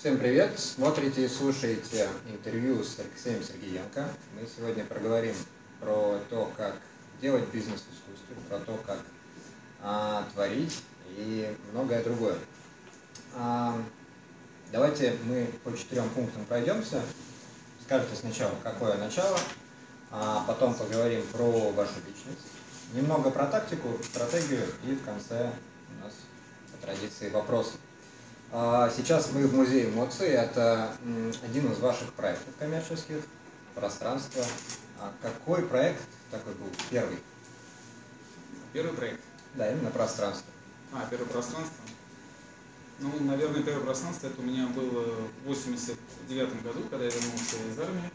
Всем 0.00 0.16
привет! 0.16 0.58
Смотрите 0.58 1.26
и 1.26 1.28
слушаете 1.28 2.08
интервью 2.26 2.82
с 2.82 2.98
Алексеем 2.98 3.42
Сергеенко. 3.42 4.08
Мы 4.34 4.48
сегодня 4.48 4.82
проговорим 4.82 5.34
про 5.78 6.18
то, 6.30 6.50
как 6.56 6.76
делать 7.20 7.46
бизнес 7.52 7.82
в 7.82 7.92
искусстве, 7.92 8.34
про 8.48 8.60
то, 8.60 8.82
как 8.86 8.98
а, 9.82 10.26
творить 10.32 10.82
и 11.18 11.54
многое 11.72 12.02
другое. 12.02 12.38
А, 13.34 13.76
давайте 14.72 15.18
мы 15.24 15.50
по 15.64 15.76
четырем 15.76 16.08
пунктам 16.08 16.46
пройдемся. 16.46 17.02
Скажите 17.84 18.16
сначала, 18.16 18.54
какое 18.62 18.96
начало, 18.96 19.38
а 20.10 20.44
потом 20.46 20.72
поговорим 20.72 21.22
про 21.30 21.72
вашу 21.72 21.96
личность, 22.06 22.48
немного 22.94 23.30
про 23.30 23.44
тактику, 23.44 24.02
стратегию 24.02 24.64
и 24.82 24.94
в 24.94 25.04
конце 25.04 25.52
у 25.90 26.04
нас 26.04 26.14
по 26.72 26.86
традиции 26.86 27.28
вопросы. 27.28 27.72
А, 28.52 28.90
сейчас 28.90 29.30
мы 29.32 29.46
в 29.46 29.54
музее 29.54 29.90
эмоций. 29.90 30.28
Это 30.28 30.92
один 31.44 31.70
из 31.70 31.78
ваших 31.78 32.12
проектов 32.14 32.52
коммерческих, 32.58 33.18
пространство. 33.76 34.44
А 35.00 35.12
какой 35.22 35.62
проект 35.62 36.02
такой 36.32 36.54
был 36.54 36.66
первый? 36.90 37.18
Первый 38.72 38.92
проект? 38.92 39.20
Да, 39.54 39.70
именно 39.70 39.90
пространство. 39.90 40.50
А, 40.92 41.06
первое 41.08 41.28
пространство. 41.28 41.76
Ну, 42.98 43.12
наверное, 43.20 43.62
первое 43.62 43.84
пространство 43.84 44.26
это 44.26 44.40
у 44.40 44.44
меня 44.44 44.66
было 44.66 45.14
в 45.44 45.46
89 45.46 46.62
году, 46.64 46.80
когда 46.90 47.04
я 47.04 47.10
вернулся 47.10 47.56
из 47.70 47.78
армии. 47.78 48.10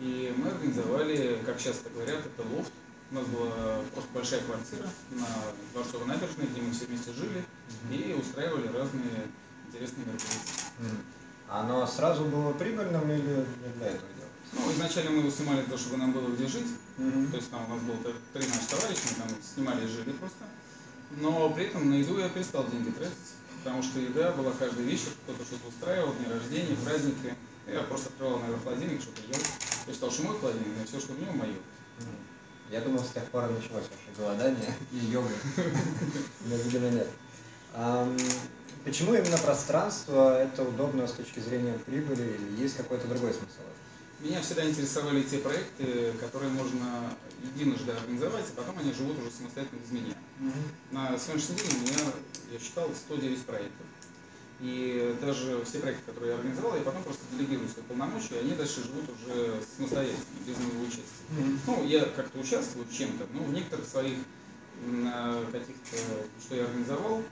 И 0.00 0.34
мы 0.36 0.48
организовали, 0.48 1.40
как 1.44 1.60
часто 1.60 1.90
говорят, 1.90 2.20
это 2.20 2.48
лофт. 2.56 2.72
У 3.10 3.14
нас 3.16 3.26
была 3.26 3.82
просто 3.92 4.10
большая 4.14 4.40
квартира 4.40 4.88
на 5.10 5.26
Дворцовой 5.72 6.06
набережной, 6.08 6.46
где 6.46 6.62
мы 6.62 6.72
все 6.72 6.86
вместе 6.86 7.12
жили 7.12 7.44
и 7.90 8.14
устраивали 8.14 8.66
разные 8.68 9.28
интересные 9.74 10.06
мероприятия. 10.06 10.64
Оно 11.48 11.86
сразу 11.86 12.24
было 12.24 12.52
прибыльным 12.52 13.10
или 13.10 13.44
для 13.76 13.88
этого 13.88 14.08
делалось? 14.14 14.34
Ну, 14.52 14.72
изначально 14.72 15.10
мы 15.10 15.18
его 15.18 15.30
снимали 15.30 15.58
для 15.58 15.66
того, 15.66 15.78
чтобы 15.78 15.96
нам 15.96 16.12
было 16.12 16.28
где 16.28 16.46
жить. 16.46 16.66
Мгм. 16.96 17.30
То 17.30 17.36
есть 17.36 17.50
там 17.50 17.64
у 17.66 17.74
нас 17.74 17.82
было 17.82 17.96
три 18.32 18.46
наших 18.46 18.68
товарища, 18.68 19.00
мы 19.10 19.28
там 19.28 19.36
снимали 19.42 19.84
и 19.84 19.88
жили 19.88 20.12
просто. 20.12 20.44
Но 21.16 21.50
при 21.50 21.66
этом 21.66 21.90
на 21.90 21.94
еду 21.94 22.18
я 22.18 22.28
перестал 22.28 22.66
деньги 22.68 22.90
тратить, 22.90 23.14
потому 23.62 23.82
что 23.82 24.00
еда 24.00 24.32
была 24.32 24.52
каждый 24.52 24.84
вечер, 24.84 25.08
кто-то 25.24 25.44
что-то 25.44 25.68
устраивал, 25.68 26.14
дни 26.14 26.26
рождения, 26.32 26.76
праздники. 26.84 27.34
Я 27.66 27.82
просто 27.82 28.08
открывал, 28.08 28.40
наверное, 28.40 28.62
холодильник, 28.62 29.02
что-то 29.02 29.22
ел. 29.22 29.40
Я 29.86 29.92
считал, 29.92 30.10
что 30.10 30.22
мой 30.22 30.38
холодильник, 30.38 30.82
а 30.82 30.86
все, 30.86 31.00
что 31.00 31.12
в 31.12 31.20
нем, 31.20 31.36
мое. 31.36 31.54
Я 32.70 32.80
думал, 32.80 33.00
с 33.00 33.10
тех 33.10 33.24
пор 33.24 33.50
началось 33.50 33.84
ваше 33.84 34.18
голодание 34.18 34.74
и 34.92 34.96
йога. 34.96 35.28
Но, 36.46 36.56
видимо, 36.56 36.88
нет. 36.90 37.08
Почему 38.84 39.14
именно 39.14 39.38
пространство 39.38 40.38
это 40.42 40.62
удобно 40.62 41.06
с 41.06 41.12
точки 41.12 41.40
зрения 41.40 41.78
прибыли 41.86 42.36
или 42.36 42.62
есть 42.62 42.76
какой-то 42.76 43.08
другой 43.08 43.32
смысл? 43.32 43.62
Меня 44.20 44.42
всегда 44.42 44.68
интересовали 44.68 45.22
те 45.22 45.38
проекты, 45.38 46.12
которые 46.20 46.50
можно 46.52 47.10
единожды 47.42 47.92
организовать, 47.92 48.44
а 48.50 48.60
потом 48.60 48.78
они 48.78 48.92
живут 48.92 49.18
уже 49.18 49.30
самостоятельно 49.30 49.80
без 49.80 49.90
меня. 49.90 50.14
На 50.90 51.16
сегодняшний 51.18 51.56
день 51.56 51.78
у 51.78 51.80
меня, 51.80 52.12
я 52.52 52.58
считал, 52.58 52.90
109 52.94 53.38
проектов. 53.46 53.86
И 54.60 55.16
даже 55.20 55.64
все 55.64 55.78
проекты, 55.78 56.04
которые 56.06 56.32
я 56.32 56.36
организовал, 56.36 56.76
я 56.76 56.82
потом 56.82 57.02
просто 57.02 57.22
делегирую 57.32 57.68
свои 57.68 57.84
полномочия, 57.84 58.36
и 58.36 58.38
они 58.38 58.52
дальше 58.52 58.82
живут 58.84 59.04
уже 59.10 59.60
самостоятельно, 59.76 60.24
без 60.46 60.56
моего 60.58 60.84
участия. 60.84 61.24
Мгм. 61.30 61.60
Ну, 61.66 61.84
я 61.86 62.04
как-то 62.04 62.38
участвую 62.38 62.86
в 62.86 62.92
чем-то, 62.92 63.26
но 63.32 63.42
в 63.42 63.52
некоторых 63.52 63.86
своих 63.86 64.16
э, 64.86 65.44
каких-то, 65.50 65.96
что 66.40 66.54
я 66.54 66.64
организовал, 66.64 67.22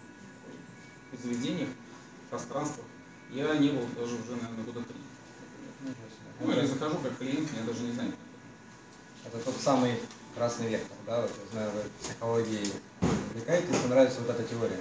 заведениях, 1.21 1.69
пространствах, 2.31 2.87
я 3.31 3.55
не 3.57 3.71
был 3.71 3.87
даже 3.97 4.15
уже, 4.15 4.33
наверное, 4.33 4.65
года 4.65 4.83
три. 4.83 4.97
Ну, 6.41 6.53
или 6.53 6.67
захожу 6.67 6.97
как 6.99 7.17
клиент, 7.19 7.49
я 7.59 7.65
даже 7.65 7.83
не 7.83 7.93
знаю. 7.93 8.13
Это 9.25 9.39
тот 9.39 9.57
самый 9.57 9.95
красный 10.35 10.69
вектор, 10.69 10.97
да? 11.07 11.23
Вот 11.23 11.31
я 11.31 11.53
знаю, 11.53 11.71
вы 11.73 11.83
психологией 12.03 12.73
увлекаетесь, 13.31 13.69
мне 13.69 13.89
нравится 13.89 14.21
вот 14.21 14.31
эта 14.31 14.43
теория. 14.45 14.81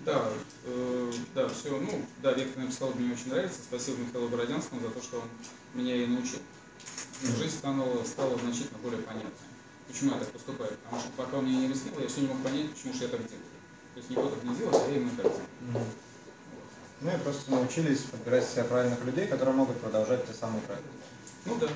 Да, 0.00 0.28
э, 0.64 1.12
да, 1.34 1.48
все, 1.48 1.78
ну, 1.78 2.02
да, 2.22 2.32
векторная 2.32 2.70
психология 2.70 3.00
мне 3.00 3.14
очень 3.14 3.30
нравится. 3.30 3.60
Спасибо 3.62 3.98
Михаилу 3.98 4.28
Бородянскому 4.28 4.80
за 4.80 4.88
то, 4.88 5.02
что 5.02 5.18
он 5.18 5.28
меня 5.74 5.94
ей 5.94 6.06
научил. 6.06 6.38
Жизнь 7.22 7.58
стала, 7.58 8.02
стала 8.04 8.38
значительно 8.38 8.78
более 8.82 9.02
понятной. 9.02 9.30
Почему 9.88 10.12
я 10.12 10.20
так 10.20 10.28
поступаю? 10.28 10.70
Потому 10.84 11.02
что 11.02 11.10
пока 11.16 11.36
он 11.36 11.46
меня 11.46 11.58
не 11.58 11.66
объяснил, 11.66 11.92
я 11.98 12.08
все 12.08 12.22
не 12.22 12.28
мог 12.28 12.42
понять, 12.42 12.70
почему 12.70 12.94
же 12.94 13.02
я 13.02 13.08
так 13.08 13.20
делаю. 13.26 13.44
То 14.08 14.14
есть 14.16 14.44
не 14.44 14.54
делает, 14.56 14.76
а 14.86 14.90
я 14.90 14.96
именно 14.96 15.10
так. 15.22 15.32
Ну 17.02 17.10
и 17.10 17.18
просто 17.18 17.50
научились 17.50 18.00
подбирать 18.00 18.46
себе 18.46 18.64
правильных 18.64 19.04
людей, 19.04 19.26
которые 19.26 19.54
могут 19.54 19.78
продолжать 19.80 20.26
те 20.26 20.32
самые 20.34 20.60
проекты. 20.62 20.88
Ну 21.46 21.56
да. 21.58 21.68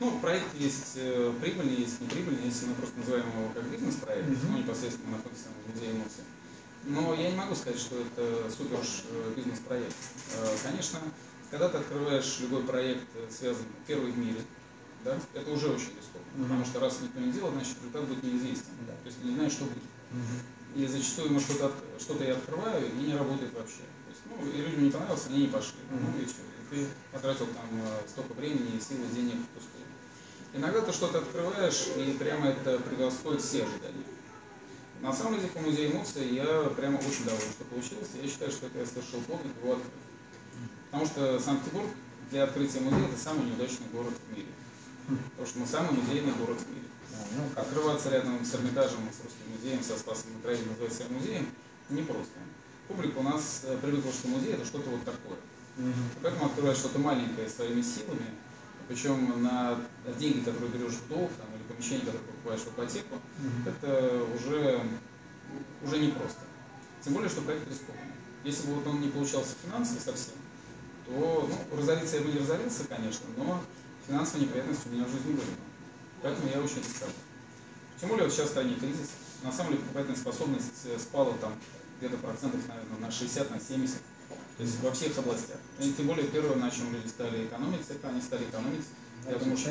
Ну, 0.00 0.18
проект 0.20 0.54
есть 0.54 0.92
э, 0.96 1.32
прибыльный, 1.40 1.76
есть 1.76 2.00
неприбыльный, 2.00 2.46
если 2.46 2.66
мы 2.66 2.74
просто 2.74 2.98
называем 2.98 3.26
его 3.26 3.50
как 3.54 3.64
бизнес-проект, 3.64 4.28
Мгм. 4.28 4.38
ну, 4.52 4.58
непосредственно 4.58 5.16
находится 5.18 5.48
в 5.48 5.74
музее 5.74 5.92
эмоций. 5.92 6.24
Но 6.84 7.14
я 7.14 7.30
не 7.30 7.36
могу 7.36 7.54
сказать, 7.54 7.78
что 7.78 7.96
это 8.00 8.50
супер 8.50 8.80
уж 8.80 9.04
э, 9.10 9.32
бизнес-проект. 9.36 9.94
Э, 10.38 10.56
Конечно, 10.64 10.98
когда 11.50 11.68
ты 11.68 11.78
открываешь 11.78 12.38
любой 12.40 12.62
проект, 12.64 13.04
э, 13.14 13.28
связанный 13.30 13.68
первый 13.86 14.10
в 14.12 14.18
мире, 14.18 14.40
да, 15.04 15.18
это 15.34 15.50
уже 15.50 15.68
очень 15.68 15.92
рискованно, 15.94 16.32
Мгм. 16.36 16.44
потому 16.44 16.64
что 16.64 16.80
раз 16.80 16.98
никто 17.02 17.20
не 17.20 17.30
делал, 17.32 17.52
значит 17.52 17.76
результат 17.76 18.04
будет 18.08 18.22
неизвестен. 18.24 18.72
Да. 18.88 18.94
То 18.94 19.06
есть 19.06 19.20
ты 19.20 19.28
не 19.28 19.34
знаешь, 19.34 19.52
что 19.52 19.64
будет. 19.64 19.84
И 20.76 20.86
зачастую 20.86 21.32
мы 21.32 21.40
что-то 21.40 21.66
от- 21.66 22.00
что-то 22.02 22.24
я 22.24 22.34
открываю 22.34 22.86
и 22.86 23.02
не 23.02 23.14
работает 23.16 23.52
вообще. 23.54 23.82
То 24.06 24.10
есть, 24.10 24.20
ну, 24.26 24.50
и 24.52 24.62
людям 24.62 24.84
не 24.84 24.90
понравилось, 24.90 25.26
они 25.28 25.42
не 25.42 25.48
пошли. 25.48 25.78
Ну 25.90 26.20
и 26.22 26.24
все. 26.24 26.42
И 26.42 26.74
ты 26.74 26.86
потратил 27.12 27.46
там 27.46 27.66
э, 27.82 28.08
столько 28.08 28.32
времени, 28.34 28.78
сил 28.78 28.98
и 29.02 29.14
денег 29.14 29.34
впустую. 29.50 29.84
Иногда 30.52 30.80
ты 30.82 30.92
что-то 30.92 31.18
открываешь, 31.18 31.88
и 31.96 32.12
прямо 32.18 32.48
это 32.48 32.78
превосходит 32.78 33.42
все 33.42 33.64
ожидания. 33.64 34.04
На 35.00 35.12
самом 35.12 35.36
деле, 35.36 35.48
по 35.48 35.60
музею 35.60 35.92
эмоций 35.92 36.28
я 36.34 36.44
прямо 36.76 36.96
очень 36.98 37.24
доволен, 37.24 37.50
что 37.50 37.64
получилось. 37.64 38.08
Я 38.22 38.28
считаю, 38.28 38.50
что 38.52 38.66
это 38.66 38.78
я 38.80 38.86
совершил 38.86 39.20
подвиг 39.22 39.52
его 39.62 39.72
открыть. 39.72 39.92
Потому 40.90 41.06
что 41.06 41.38
Санкт-Петербург 41.40 41.88
для 42.30 42.44
открытия 42.44 42.80
музея 42.80 43.08
это 43.08 43.18
самый 43.18 43.46
неудачный 43.46 43.86
город 43.92 44.12
в 44.12 44.36
мире. 44.36 44.48
Потому 45.30 45.46
что 45.48 45.58
мы 45.60 45.66
самый 45.66 45.92
музейный 45.92 46.32
город 46.34 46.58
в 46.58 46.68
мире. 46.68 46.86
Ну, 47.30 47.42
Открываться 47.54 48.10
рядом 48.10 48.44
с 48.44 48.54
Эрмитажем, 48.54 49.00
с 49.10 49.22
Русским 49.22 49.50
музеем, 49.54 49.82
со 49.82 49.96
Спасом 49.96 50.32
на 50.34 50.42
Крови, 50.42 50.64
называть 50.68 50.92
себя 50.92 51.06
музеем, 51.10 51.46
непросто. 51.88 52.38
Публика 52.88 53.18
у 53.18 53.22
нас 53.22 53.62
э, 53.64 53.78
привыкла, 53.80 54.12
что 54.12 54.28
музей 54.28 54.54
это 54.54 54.64
что-то 54.64 54.90
вот 54.90 55.04
такое. 55.04 55.38
Поэтому 56.22 56.46
открываешь 56.46 56.78
что-то 56.78 56.98
маленькое 56.98 57.48
своими 57.48 57.82
силами, 57.82 58.26
причем 58.88 59.42
на 59.42 59.78
деньги, 60.18 60.40
которые 60.40 60.70
берешь 60.70 60.94
в 60.94 61.08
долг, 61.08 61.30
там, 61.38 61.46
или 61.54 61.62
помещение, 61.72 62.04
которое 62.04 62.24
покупаешь 62.24 62.60
в 62.60 62.68
ипотеку, 62.68 63.16
это 63.64 64.26
уже, 64.34 64.80
уже 65.84 65.98
непросто. 65.98 66.40
Тем 67.02 67.14
более, 67.14 67.30
что 67.30 67.42
проект 67.42 67.68
рискованный. 67.68 68.12
Если 68.42 68.66
бы 68.66 68.74
вот 68.74 68.86
он 68.88 69.00
не 69.00 69.08
получался 69.08 69.54
финансово 69.64 70.00
совсем, 70.00 70.34
то 71.06 71.48
ну, 71.48 71.76
разориться 71.78 72.16
я 72.16 72.22
бы 72.22 72.32
не 72.32 72.40
разорился, 72.40 72.84
конечно, 72.88 73.26
но 73.36 73.62
финансовые 74.06 74.46
неприятности 74.46 74.88
у 74.88 74.92
меня 74.92 75.04
в 75.04 75.10
жизни 75.10 75.32
были. 75.32 75.69
Поэтому 76.22 76.48
я 76.48 76.60
очень 76.60 76.78
рисковал. 76.78 77.14
Тем 78.00 78.08
более 78.08 78.24
вот 78.26 78.32
сейчас 78.34 78.50
стране 78.50 78.74
кризис. 78.74 79.10
На 79.42 79.52
самом 79.52 79.72
деле 79.72 79.82
покупательная 79.82 80.16
способность 80.18 80.84
э, 80.84 80.98
спала 80.98 81.32
там 81.40 81.54
где-то 81.98 82.16
процентов, 82.18 82.60
наверное, 82.68 82.98
на 83.00 83.10
60, 83.10 83.50
на 83.50 83.60
70. 83.60 83.96
То 84.56 84.62
есть 84.62 84.80
во 84.82 84.90
всех 84.92 85.16
областях. 85.18 85.56
И 85.78 85.92
тем 85.92 86.06
более 86.06 86.26
первое, 86.28 86.56
на 86.56 86.70
чем 86.70 86.92
люди 86.92 87.08
стали 87.08 87.46
экономить, 87.46 87.80
это 87.88 88.08
они 88.08 88.20
стали 88.20 88.44
экономить. 88.44 88.84
Я 89.26 89.36
думаю, 89.36 89.56
что 89.56 89.70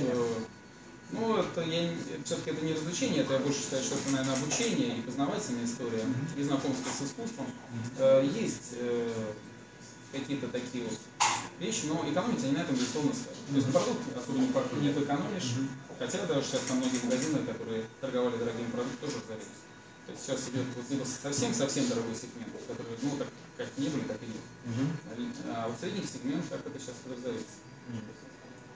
ну, 1.11 1.37
это 1.37 1.61
я 1.61 1.89
все-таки 2.23 2.51
это 2.51 2.63
не 2.63 2.73
развлечение, 2.73 3.21
это 3.23 3.33
я 3.33 3.39
больше 3.39 3.61
считаю, 3.61 3.83
что 3.83 3.95
это, 3.95 4.11
наверное, 4.11 4.35
обучение 4.35 4.97
и 4.97 5.01
познавательная 5.01 5.65
история, 5.65 6.03
и 6.37 6.43
знакомство 6.43 6.89
с 6.91 7.07
искусством. 7.07 7.47
Э, 7.97 8.23
Есть 8.23 8.73
э, 8.73 9.11
какие-то 10.11 10.47
такие 10.49 10.83
вот 10.83 10.99
вещи, 11.59 11.85
но 11.87 12.05
экономить 12.09 12.43
они 12.43 12.53
на 12.53 12.59
этом, 12.59 12.75
безусловно, 12.75 13.11
стали. 13.13 13.35
То 13.49 13.55
есть 13.55 13.71
продукт 13.71 14.01
не, 14.37 14.47
по- 14.47 14.75
не 14.75 14.91
экономишь, 14.91 15.53
хотя 15.99 16.25
даже 16.25 16.47
сейчас 16.47 16.61
там 16.61 16.77
многие 16.77 17.03
магазины, 17.03 17.45
которые 17.45 17.83
торговали 18.01 18.37
дорогими 18.37 18.71
продуктами, 18.71 19.01
тоже 19.01 19.21
разорились. 19.21 19.59
То 20.05 20.11
есть 20.13 20.25
сейчас 20.25 20.49
идет 20.49 20.65
вот 20.75 21.07
совсем-совсем 21.07 21.87
дорогой 21.87 22.15
сегмент, 22.15 22.49
который, 22.67 22.97
ну, 23.03 23.17
так, 23.17 23.27
как 23.57 23.67
не 23.77 23.89
были, 23.89 24.03
так 24.05 24.17
и 24.23 24.25
нет. 24.25 24.41
А 25.53 25.67
вот 25.67 25.77
средний 25.79 26.03
сегмент, 26.03 26.45
как 26.49 26.65
это 26.65 26.79
сейчас 26.79 26.95
разорится. 27.05 27.61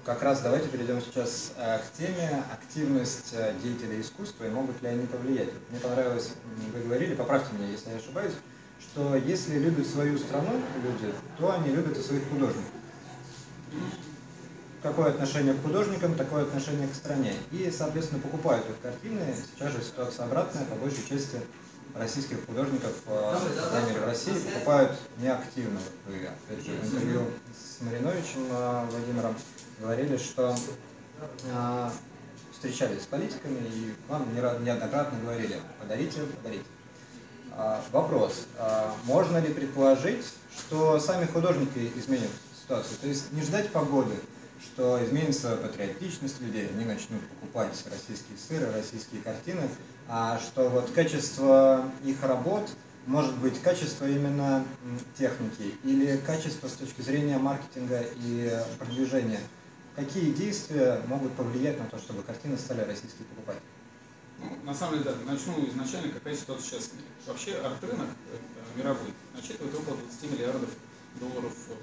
Как 0.05 0.21
раз 0.21 0.41
давайте 0.41 0.67
перейдем 0.67 1.01
сейчас 1.01 1.53
э, 1.55 1.79
к 1.79 1.97
теме 1.97 2.43
активность 2.51 3.29
э, 3.31 3.55
деятелей 3.63 4.01
искусства 4.01 4.43
и 4.43 4.49
могут 4.49 4.81
ли 4.81 4.89
они 4.89 5.07
повлиять. 5.07 5.49
Мне 5.69 5.79
понравилось, 5.79 6.31
вы 6.73 6.81
говорили, 6.81 7.15
поправьте 7.15 7.55
меня, 7.55 7.69
если 7.69 7.89
я 7.89 7.95
ошибаюсь, 7.95 8.33
что 8.81 9.15
если 9.15 9.57
любят 9.59 9.87
свою 9.87 10.17
страну 10.17 10.61
люди, 10.83 11.13
то 11.39 11.53
они 11.53 11.71
любят 11.71 11.97
и 11.97 12.01
своих 12.01 12.27
художников. 12.27 12.69
Какое 14.83 15.11
отношение 15.11 15.53
к 15.53 15.61
художникам, 15.63 16.13
такое 16.15 16.43
отношение 16.43 16.89
к 16.89 16.93
стране. 16.93 17.33
И, 17.51 17.73
соответственно, 17.75 18.21
покупают 18.21 18.69
их 18.69 18.75
картины. 18.81 19.33
Сейчас 19.55 19.71
же 19.71 19.81
ситуация 19.81 20.25
обратная, 20.25 20.65
по 20.65 20.75
большей 20.75 21.07
части 21.07 21.39
российских 21.95 22.45
художников, 22.45 22.91
крайней 23.05 23.91
мере, 23.91 24.01
в 24.01 24.05
России, 24.07 24.33
покупают 24.33 24.91
неактивно. 25.19 25.79
Вы, 26.05 26.27
опять 26.27 26.65
же, 26.65 26.73
в 26.73 26.85
интервью 26.85 27.21
с 27.55 27.81
Мариновичем 27.81 28.45
Владимиром 28.91 29.35
говорили, 29.79 30.17
что 30.17 30.53
встречались 32.51 33.03
с 33.03 33.05
политиками 33.05 33.59
и 33.73 33.93
вам 34.09 34.27
неоднократно 34.35 35.17
говорили, 35.19 35.61
подарите, 35.79 36.19
подарите. 36.23 36.65
Вопрос, 37.91 38.47
можно 39.05 39.37
ли 39.37 39.53
предположить, 39.53 40.25
что 40.57 40.99
сами 40.99 41.25
художники 41.25 41.91
изменят 41.95 42.31
ситуацию? 42.61 42.97
То 42.99 43.07
есть 43.07 43.31
не 43.31 43.43
ждать 43.43 43.71
погоды, 43.71 44.15
что 44.63 45.03
изменится 45.03 45.55
патриотичность 45.57 46.41
людей, 46.41 46.69
они 46.69 46.85
начнут 46.85 47.21
покупать 47.27 47.83
российские 47.91 48.37
сыры, 48.37 48.71
российские 48.71 49.21
картины, 49.21 49.69
а 50.07 50.39
что 50.39 50.69
вот 50.69 50.89
качество 50.91 51.85
их 52.03 52.23
работ 52.23 52.69
может 53.05 53.37
быть 53.37 53.61
качество 53.61 54.05
именно 54.07 54.65
техники 55.17 55.75
или 55.83 56.17
качество 56.17 56.67
с 56.67 56.73
точки 56.73 57.01
зрения 57.01 57.37
маркетинга 57.37 58.03
и 58.23 58.51
продвижения. 58.79 59.41
Какие 59.95 60.31
действия 60.31 61.01
могут 61.07 61.33
повлиять 61.33 61.79
на 61.79 61.85
то, 61.85 61.97
чтобы 61.99 62.23
картины 62.23 62.57
стали 62.57 62.81
российские 62.81 63.25
покупать? 63.27 63.57
Ну, 64.39 64.57
на 64.63 64.73
самом 64.73 64.99
деле, 64.99 65.11
да, 65.11 65.31
начну 65.31 65.67
изначально, 65.69 66.11
какая 66.11 66.35
ситуация 66.35 66.65
сейчас 66.65 66.85
в 66.85 66.93
мире. 66.95 67.07
Вообще 67.27 67.55
арт-рынок 67.57 68.07
э, 68.31 68.77
мировой 68.77 69.13
насчитывает 69.35 69.75
около 69.75 69.97
20 69.97 70.31
миллиардов 70.31 70.69
долларов 71.19 71.53
в 71.53 71.67
год. 71.69 71.77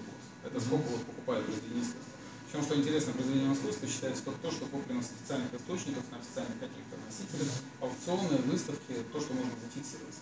Это 0.44 0.60
сколько 0.60 0.88
вот 0.88 1.04
покупают 1.04 1.48
искусства. 1.48 2.09
Причем, 2.50 2.64
что 2.66 2.74
интересно, 2.74 3.12
произведением 3.12 3.52
искусства 3.52 3.86
считается 3.86 4.24
только 4.24 4.40
то, 4.42 4.50
что 4.50 4.66
куплено 4.66 5.02
с 5.02 5.12
официальных 5.14 5.54
источников, 5.54 6.02
на 6.10 6.18
официальных 6.18 6.58
каких-то 6.58 6.98
носителях, 7.06 7.46
аукционы, 7.80 8.42
выставки, 8.50 9.06
то, 9.12 9.20
что 9.20 9.34
можно 9.34 9.52
зафиксировать. 9.62 10.18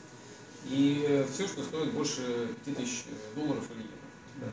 И 0.66 1.24
все, 1.32 1.48
что 1.48 1.64
стоит 1.64 1.94
больше 1.94 2.54
5000 2.66 3.04
долларов 3.34 3.64
или 3.72 3.80
евро. 3.80 4.08
Да. 4.44 4.50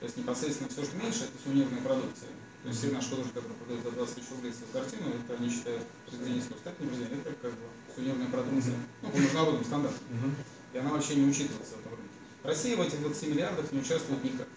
То 0.00 0.04
есть 0.06 0.16
непосредственно 0.16 0.70
все, 0.70 0.84
что 0.84 0.96
меньше, 0.96 1.28
это 1.28 1.36
сувенирная 1.44 1.82
продукция. 1.82 2.32
То 2.62 2.68
есть 2.68 2.80
все 2.80 2.90
наши 2.92 3.10
художники, 3.10 3.34
которые 3.34 3.58
продают 3.58 3.84
за 3.84 3.90
20 3.92 4.14
тысяч 4.14 4.30
рублей 4.30 4.52
свою 4.52 4.72
картину, 4.72 5.12
это 5.12 5.34
они 5.36 5.50
считают 5.50 5.82
произведение 6.08 6.40
искусства. 6.40 6.70
Это 6.70 6.82
не 6.82 6.88
произведение, 6.88 7.20
это 7.20 7.34
как 7.44 7.52
бы 7.52 7.66
сувенирная 7.94 8.28
продукция. 8.28 8.74
Ну, 9.02 9.10
по 9.10 9.16
международным 9.18 9.64
стандартам. 9.64 10.34
И 10.72 10.78
она 10.78 10.90
вообще 10.90 11.14
не 11.16 11.28
учитывается 11.28 11.76
в 11.76 11.80
этом 11.80 11.92
рынке. 11.92 12.16
Россия 12.42 12.76
в 12.76 12.80
этих 12.80 13.00
20 13.00 13.28
миллиардах 13.28 13.70
не 13.72 13.80
участвует 13.80 14.24
никак. 14.24 14.48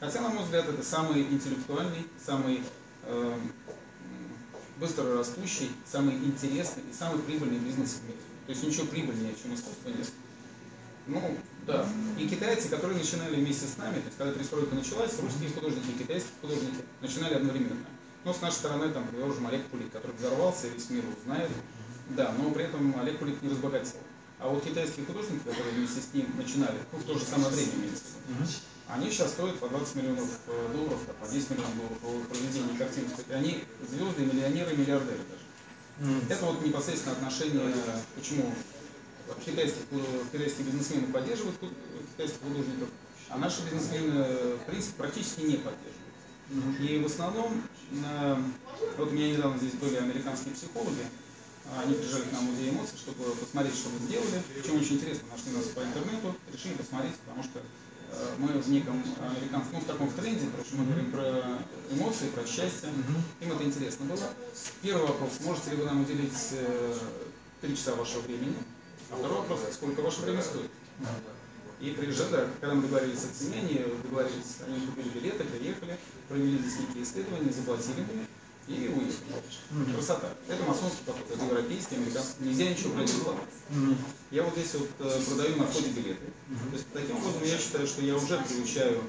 Хотя, 0.00 0.20
на 0.20 0.28
мой 0.28 0.44
взгляд, 0.44 0.68
это 0.68 0.82
самый 0.84 1.22
интеллектуальный, 1.22 2.06
самый 2.24 2.62
э, 3.02 3.38
быстро 4.78 5.18
растущий, 5.18 5.72
самый 5.90 6.14
интересный 6.14 6.84
и 6.88 6.94
самый 6.94 7.20
прибыльный 7.20 7.58
бизнес 7.58 7.94
в 7.94 8.04
мире. 8.04 8.18
То 8.46 8.52
есть 8.52 8.62
ничего 8.62 8.86
прибыльнее, 8.86 9.34
чем 9.42 9.54
искусство 9.54 9.88
нет. 9.88 10.08
Ну, 11.08 11.36
да. 11.66 11.86
И 12.16 12.28
китайцы, 12.28 12.68
которые 12.68 12.98
начинали 12.98 13.36
вместе 13.36 13.66
с 13.66 13.76
нами, 13.76 13.94
то 13.94 14.06
есть 14.06 14.18
когда 14.18 14.32
перестройка 14.32 14.74
началась, 14.74 15.18
русские 15.20 15.50
художники 15.50 15.90
и 15.90 15.98
китайские 15.98 16.32
художники 16.40 16.84
начинали 17.00 17.34
одновременно. 17.34 17.86
Но 18.24 18.32
с 18.32 18.40
нашей 18.40 18.56
стороны, 18.56 18.88
там, 18.90 19.04
уже 19.08 19.46
Олег 19.46 19.68
Кулик, 19.68 19.90
который 19.92 20.16
взорвался, 20.16 20.68
весь 20.68 20.90
мир 20.90 21.02
его 21.02 21.14
знает. 21.24 21.50
Да, 22.10 22.32
но 22.38 22.50
при 22.50 22.64
этом 22.64 22.98
Олег 23.00 23.18
Кулик 23.18 23.42
не 23.42 23.48
разбогател. 23.48 23.98
А 24.38 24.48
вот 24.48 24.62
китайские 24.62 25.04
художники, 25.06 25.42
которые 25.44 25.74
вместе 25.74 26.00
с 26.00 26.14
ним 26.14 26.26
начинали, 26.36 26.78
ну, 26.92 26.98
в 26.98 27.04
то 27.04 27.18
же 27.18 27.24
самое 27.24 27.50
время 27.50 27.72
имеется 27.74 28.04
они 28.88 29.10
сейчас 29.10 29.32
стоят 29.32 29.58
по 29.58 29.68
20 29.68 29.96
миллионов 29.96 30.28
э, 30.46 30.72
долларов, 30.72 30.98
по 31.20 31.28
10 31.28 31.50
миллионов 31.50 31.76
долларов 31.76 32.28
по 32.28 32.34
проведению 32.34 32.76
картин. 32.78 33.04
Они 33.30 33.62
звезды, 33.86 34.24
миллионеры, 34.24 34.76
миллиардеры 34.76 35.18
даже. 35.28 36.10
Mm. 36.10 36.32
Это 36.32 36.44
вот 36.46 36.64
непосредственно 36.64 37.16
отношение, 37.16 37.74
почему 38.14 38.52
китайских, 39.44 39.82
китайские 40.32 40.66
бизнесмены 40.66 41.12
поддерживают 41.12 41.56
китайских 42.12 42.40
художников, 42.40 42.88
а 43.28 43.36
наши 43.36 43.62
бизнесмены, 43.62 44.24
в 44.56 44.64
принципе, 44.66 44.94
практически 44.96 45.40
не 45.40 45.56
поддерживают. 45.56 46.80
И 46.80 46.98
в 47.02 47.06
основном, 47.06 47.62
вот 48.96 49.08
у 49.08 49.10
меня 49.10 49.32
недавно 49.32 49.58
здесь 49.58 49.74
были 49.74 49.96
американские 49.96 50.54
психологи, 50.54 51.04
они 51.76 51.92
приезжали 51.92 52.22
к 52.22 52.32
нам 52.32 52.46
в 52.46 52.50
музей 52.52 52.70
эмоций, 52.70 52.96
чтобы 52.96 53.34
посмотреть, 53.34 53.74
что 53.74 53.90
мы 53.90 53.98
сделали. 54.06 54.42
Причем 54.54 54.80
очень 54.80 54.94
интересно, 54.94 55.28
нашли 55.30 55.52
нас 55.52 55.66
по 55.66 55.80
интернету, 55.80 56.34
решили 56.50 56.72
посмотреть, 56.72 57.16
потому 57.16 57.42
что 57.42 57.60
Э, 57.60 57.87
мы 58.38 58.48
в 58.48 58.70
неком 58.70 59.02
американском, 59.20 59.74
ну 59.74 59.80
в 59.80 59.84
таком 59.84 60.08
в 60.08 60.14
тренде, 60.14 60.46
потому 60.46 60.82
мы 60.82 60.84
говорим 60.86 61.12
про 61.12 61.44
эмоции, 61.90 62.28
про 62.28 62.46
счастье. 62.46 62.88
Им 63.40 63.52
это 63.52 63.64
интересно 63.64 64.06
было. 64.06 64.24
Первый 64.82 65.06
вопрос, 65.06 65.32
можете 65.44 65.70
ли 65.70 65.76
вы 65.76 65.84
нам 65.84 66.02
уделить 66.02 66.52
э, 66.52 66.94
три 67.60 67.76
часа 67.76 67.94
вашего 67.94 68.22
времени? 68.22 68.56
А 69.10 69.16
второй 69.16 69.38
вопрос, 69.38 69.60
сколько 69.72 70.00
ваше 70.00 70.22
время 70.22 70.42
стоит? 70.42 70.70
И 71.80 71.90
приезжали, 71.90 72.30
да, 72.32 72.46
когда 72.60 72.74
мы 72.74 72.82
договорились 72.82 73.24
о 73.24 73.34
цене, 73.38 73.84
договорились, 74.02 74.58
они 74.66 74.84
купили 74.84 75.08
билеты, 75.10 75.44
приехали, 75.44 75.96
провели 76.28 76.58
здесь 76.58 76.80
некие 76.80 77.04
исследования, 77.04 77.52
заплатили 77.52 78.04
и 78.68 78.88
уехали. 78.88 79.12
Mm-hmm. 79.70 79.94
Красота. 79.94 80.28
Это 80.48 80.62
масонский 80.64 81.04
поток, 81.06 81.24
это 81.32 81.44
европейский, 81.44 81.96
американский. 81.96 82.44
Нельзя 82.44 82.70
ничего 82.70 83.02
бесплатно. 83.02 83.42
Mm-hmm. 83.70 83.96
Я 84.30 84.42
вот 84.42 84.54
здесь 84.54 84.74
вот 84.74 84.90
э, 85.00 85.20
продаю 85.26 85.56
на 85.56 85.66
входе 85.66 85.88
билеты. 85.90 86.24
Mm-hmm. 86.24 86.70
То 86.70 86.76
есть 86.76 86.86
таким 86.92 87.16
образом 87.16 87.44
я 87.44 87.58
считаю, 87.58 87.86
что 87.86 88.02
я 88.02 88.16
уже 88.16 88.38
приучаю 88.46 89.02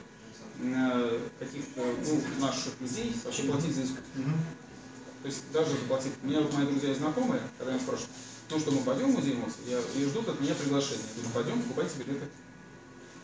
э, 0.61 1.19
каких-то 1.39 1.81
ну, 1.81 2.21
наших 2.39 2.79
людей 2.79 3.15
вообще 3.23 3.44
платить 3.44 3.75
за 3.75 3.83
искусство. 3.83 4.06
Mm-hmm. 4.15 5.23
То 5.23 5.27
есть 5.27 5.51
даже 5.51 5.71
заплатить. 5.71 6.13
У 6.23 6.27
меня 6.27 6.41
вот 6.41 6.53
мои 6.53 6.65
друзья 6.65 6.91
и 6.91 6.95
знакомые, 6.95 7.41
когда 7.57 7.73
я 7.73 7.79
спрашиваю, 7.79 8.09
ну 8.50 8.59
что, 8.59 8.71
мы 8.71 8.81
пойдем 8.81 9.11
в 9.11 9.15
музей 9.15 9.35
эмоций, 9.35 9.59
я, 9.67 9.79
и 9.79 10.06
ждут 10.06 10.29
от 10.29 10.39
меня 10.39 10.56
приглашения. 10.56 11.03
Я 11.03 11.21
говорю, 11.21 11.33
пойдем, 11.33 11.61
покупайте 11.63 12.03
билеты. 12.03 12.25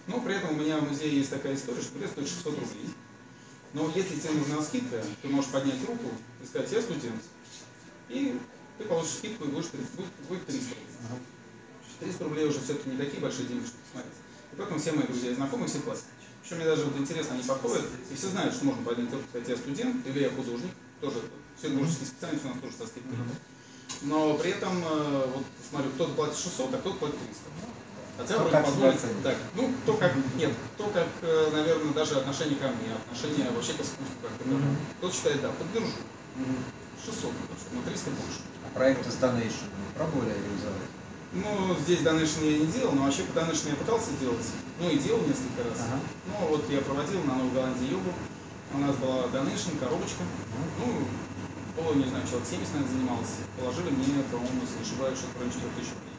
Но 0.08 0.20
при 0.20 0.36
этом 0.36 0.52
у 0.52 0.62
меня 0.62 0.78
в 0.78 0.88
музее 0.88 1.18
есть 1.18 1.32
такая 1.32 1.56
история, 1.56 1.82
что 1.82 1.98
билет 1.98 2.12
стоит 2.12 2.28
600 2.28 2.60
рублей. 2.60 2.90
Но 3.76 3.92
если 3.94 4.18
тебе 4.18 4.32
нужна 4.36 4.62
скидка, 4.64 5.04
ты 5.22 5.28
можешь 5.28 5.52
поднять 5.52 5.82
руку 5.86 6.08
и 6.42 6.48
сказать, 6.48 6.72
я 6.72 6.82
студент. 6.82 7.22
И 8.08 8.40
ты 8.78 8.86
получишь 8.86 9.16
скидку 9.16 9.44
и 9.44 9.48
будешь, 9.50 9.68
будет, 9.68 10.10
будет 10.30 10.46
300 10.46 10.70
рублей. 10.70 10.88
300 12.00 12.24
рублей 12.24 12.46
уже 12.48 12.60
все-таки 12.62 12.90
не 12.90 12.98
такие 12.98 13.20
большие 13.20 13.48
деньги, 13.48 13.66
чтобы 13.66 13.84
посмотреть. 13.84 14.14
И 14.54 14.56
поэтому 14.56 14.80
все 14.80 14.92
мои 14.94 15.06
друзья 15.06 15.32
и 15.32 15.36
знакомые 15.36 15.68
все 15.68 15.80
платят. 15.80 16.06
Причем 16.42 16.56
мне 16.56 16.66
даже 16.66 16.86
вот 16.86 16.98
интересно, 16.98 17.36
они 17.36 17.44
подходят, 17.44 17.86
и 18.10 18.16
все 18.16 18.28
знают, 18.28 18.56
что 18.56 18.64
можно 18.64 18.82
поднять 18.82 19.12
руку, 19.12 19.26
сказать, 19.28 19.50
я 19.50 19.58
студент 19.58 20.08
или 20.08 20.20
я 20.20 20.30
художник, 20.30 20.72
тоже 21.02 21.18
все 21.58 21.70
творческие 21.70 22.08
специальности 22.08 22.46
у 22.46 22.50
нас 22.52 22.60
тоже 22.60 22.76
со 22.78 22.88
скидкой. 22.88 23.18
Но 24.04 24.38
при 24.38 24.52
этом, 24.52 24.84
э, 24.86 25.26
вот 25.34 25.44
смотрю, 25.70 25.92
кто-то 25.92 26.14
платит 26.14 26.38
600, 26.38 26.76
а 26.76 26.78
кто-то 26.78 26.98
платит 26.98 27.18
300. 27.20 27.42
Хотя 28.18 28.38
вроде 28.38 28.58
позволить, 28.58 29.00
так, 29.24 29.36
ну, 29.56 29.72
то 29.86 29.94
как, 29.96 30.14
нет, 30.38 30.52
то 30.78 30.88
как, 30.88 31.08
э, 31.22 31.50
наверное, 31.52 31.94
даже 31.94 32.16
отношение 32.16 32.56
ко 32.56 32.68
мне, 32.70 32.96
отношение 32.96 33.52
вообще 33.52 33.74
к 33.74 33.82
искусству 33.82 34.16
как 34.22 34.32
то 34.38 34.46
mm-hmm. 34.46 34.76
Кто 34.98 35.12
считает, 35.12 35.42
да, 35.42 35.50
поддержу. 35.50 35.92
Mm-hmm. 36.38 36.86
600, 37.06 37.32
на 37.74 37.82
300 37.84 38.10
больше. 38.12 38.40
А 38.66 38.68
проекты 38.74 39.12
с 39.12 39.16
Donation 39.16 39.70
пробовали 39.96 40.34
реализовать? 40.34 40.90
Ну, 41.34 41.76
здесь 41.84 42.00
Donation 42.00 42.50
я 42.50 42.58
не 42.60 42.68
делал, 42.68 42.94
но 42.94 43.04
вообще 43.04 43.24
по 43.24 43.38
Donation 43.38 43.70
я 43.70 43.76
пытался 43.76 44.12
делать. 44.20 44.48
Ну 44.80 44.90
и 44.90 44.98
делал 44.98 45.20
несколько 45.22 45.68
раз. 45.68 45.84
Ага. 45.86 46.00
Ну 46.26 46.48
вот 46.48 46.70
я 46.70 46.80
проводил 46.80 47.22
на 47.24 47.36
Новой 47.36 47.52
Голландии 47.52 47.92
йогу. 47.92 48.14
У 48.74 48.78
нас 48.80 48.96
была 48.96 49.28
Donation, 49.28 49.78
коробочка. 49.78 50.24
Ага. 50.24 50.66
Ну, 50.80 51.06
было, 51.76 51.94
не 51.94 52.08
знаю, 52.08 52.24
человек 52.26 52.48
70, 52.48 52.74
наверное, 52.74 52.96
занимался. 52.96 53.36
Положили 53.60 53.90
мне, 53.92 54.24
по-моему, 54.32 54.62
если 54.64 54.80
не 54.80 54.88
ошибаюсь, 54.88 55.20
что-то 55.20 55.40
районе 55.40 55.54
4 55.54 55.72
тысяч 55.76 55.92
рублей. 55.92 56.15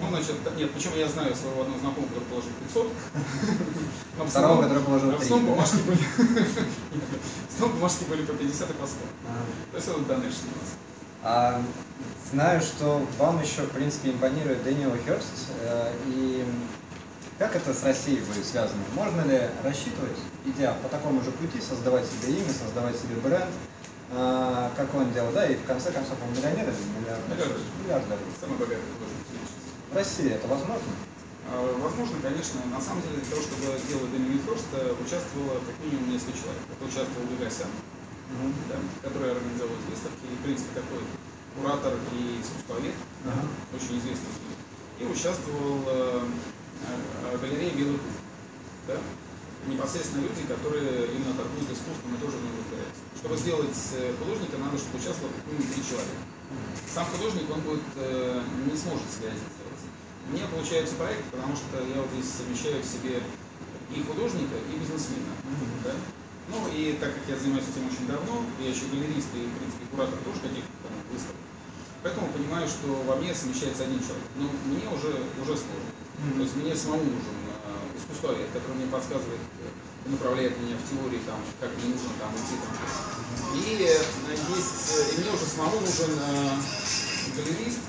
Ну, 0.00 0.08
значит, 0.10 0.36
нет, 0.56 0.70
почему 0.72 0.96
я 0.96 1.08
знаю 1.08 1.34
своего 1.34 1.62
одного 1.62 1.80
знакомого, 1.80 2.08
который 2.08 2.24
положил 2.24 2.50
500. 2.68 2.92
Но 4.18 4.26
Второго, 4.26 4.62
который 4.62 4.84
положил 4.84 5.10
3. 5.10 5.18
В 5.18 5.22
основном 5.22 5.50
бумажки 5.50 5.82
были, 5.86 5.98
в 5.98 7.54
основном 7.54 7.78
бумажки 7.78 8.04
были 8.04 8.24
по 8.24 8.32
50 8.32 8.70
и 8.70 8.72
по 8.74 8.86
100. 8.86 8.96
То 9.72 9.76
есть 9.76 9.88
это 9.88 9.98
данные 10.00 10.30
а, 11.22 11.60
знаю, 12.30 12.60
что 12.60 13.02
вам 13.18 13.42
еще, 13.42 13.62
в 13.62 13.70
принципе, 13.70 14.10
импонирует 14.10 14.62
Дэниел 14.62 14.96
Херст. 15.04 15.50
Э, 15.62 15.92
и 16.06 16.44
как 17.38 17.56
это 17.56 17.74
с 17.74 17.82
Россией 17.82 18.20
будет 18.20 18.46
связано? 18.46 18.80
Можно 18.94 19.22
ли 19.22 19.40
рассчитывать, 19.64 20.16
идя 20.44 20.74
по 20.82 20.88
такому 20.88 21.22
же 21.22 21.32
пути, 21.32 21.60
создавать 21.60 22.04
себе 22.06 22.34
имя, 22.34 22.52
создавать 22.52 22.96
себе 22.96 23.16
бренд, 23.16 23.50
а, 24.12 24.70
как 24.76 24.94
он 24.94 25.12
делал, 25.12 25.32
да, 25.32 25.46
и 25.46 25.56
в 25.56 25.64
конце 25.64 25.90
концов 25.90 26.16
он 26.22 26.30
миллионер 26.36 26.64
или 26.64 27.00
миллиардер? 27.00 27.58
Миллиардер. 27.82 28.18
Самый 28.40 28.58
богатый 28.58 28.78
в 29.90 29.94
России 29.94 30.30
это 30.30 30.46
возможно? 30.48 30.92
А, 31.50 31.80
возможно, 31.80 32.16
конечно. 32.22 32.60
На 32.70 32.80
самом 32.80 33.02
деле, 33.02 33.24
для 33.24 33.30
того, 33.30 33.42
чтобы 33.42 33.64
сделать 33.78 34.10
Дэнни 34.12 34.38
Ферст, 34.44 34.68
участвовало 35.00 35.60
как 35.64 35.76
минимум 35.84 36.12
несколько 36.12 36.36
человек. 36.36 36.62
Это 36.68 36.84
участвовал 36.84 37.24
Гагасян, 37.32 37.72
mm-hmm. 37.72 38.52
да, 38.68 38.76
который 39.08 39.32
организовывает 39.32 39.84
выставки, 39.88 40.24
и, 40.28 40.36
в 40.36 40.42
принципе, 40.44 40.72
такой 40.76 41.00
куратор 41.58 41.94
и 42.14 42.40
искусствовед, 42.40 42.94
uh-huh. 43.24 43.74
очень 43.74 43.98
известный. 43.98 44.30
И 45.00 45.04
участвовал 45.04 45.82
э, 45.86 46.22
э, 47.32 47.38
галерея 47.38 47.74
Белый 47.74 47.98
Куб. 47.98 48.14
Да? 48.86 48.94
Непосредственно 49.66 50.22
люди, 50.22 50.42
которые 50.46 51.06
именно 51.12 51.34
торгуют 51.34 51.70
искусством 51.70 52.14
и 52.14 52.18
тоже 52.22 52.38
в 52.38 52.42
нем 52.42 52.54
разбираются. 52.58 53.02
Чтобы 53.18 53.36
сделать 53.36 53.78
э, 53.94 54.14
художника, 54.18 54.58
надо, 54.58 54.78
чтобы 54.78 54.98
участвовало 54.98 55.34
как 55.34 55.46
минимум 55.46 55.72
три 55.74 55.82
человека. 55.82 56.22
Сам 56.94 57.06
художник, 57.06 57.46
он 57.50 57.60
будет, 57.60 57.86
э, 57.96 58.42
не 58.70 58.76
сможет 58.76 59.06
сделать. 59.10 59.42
У 60.28 60.32
меня 60.36 60.44
получаются 60.52 60.94
проекты, 60.96 61.24
потому 61.32 61.56
что 61.56 61.80
я 61.80 62.04
вот 62.04 62.12
здесь 62.12 62.28
совмещаю 62.28 62.82
в 62.82 62.84
себе 62.84 63.24
и 63.88 64.04
художника, 64.04 64.60
и 64.60 64.76
бизнесмена. 64.76 65.32
Mm-hmm. 65.40 65.80
Да? 65.84 65.92
Ну 66.52 66.68
и 66.68 67.00
так 67.00 67.16
как 67.16 67.24
я 67.32 67.36
занимаюсь 67.40 67.64
этим 67.64 67.88
очень 67.88 68.04
давно, 68.04 68.44
я 68.60 68.68
еще 68.68 68.92
галерист 68.92 69.32
и, 69.32 69.48
в 69.48 69.56
принципе, 69.56 69.88
куратор 69.88 70.20
тоже 70.20 70.44
каких-то 70.44 70.68
там 70.84 70.92
выставок, 71.08 71.40
поэтому 72.04 72.28
понимаю, 72.28 72.68
что 72.68 72.92
во 73.08 73.16
мне 73.16 73.32
совмещается 73.32 73.88
один 73.88 74.04
человек. 74.04 74.28
Но 74.36 74.52
мне 74.68 74.84
уже, 74.92 75.16
уже 75.40 75.56
сложно. 75.56 75.88
Mm-hmm. 75.88 76.36
То 76.36 76.42
есть 76.44 76.56
мне 76.60 76.76
самому 76.76 77.08
нужен 77.08 77.36
э, 77.48 77.96
искусствовед, 77.96 78.52
который 78.52 78.76
мне 78.76 78.88
подсказывает, 78.92 79.40
э, 79.40 80.12
направляет 80.12 80.60
меня 80.60 80.76
в 80.76 80.84
теории, 80.84 81.24
там, 81.24 81.40
как 81.56 81.72
мне 81.80 81.96
нужно 81.96 82.12
там 82.20 82.36
идти. 82.36 82.56
Там. 82.60 82.72
И, 83.56 83.80
э, 83.80 83.96
есть, 84.52 84.92
э, 84.92 85.16
и 85.16 85.24
мне 85.24 85.32
уже 85.32 85.48
самому 85.48 85.80
нужен 85.80 86.12
э, 86.20 86.52
галерист, 87.32 87.80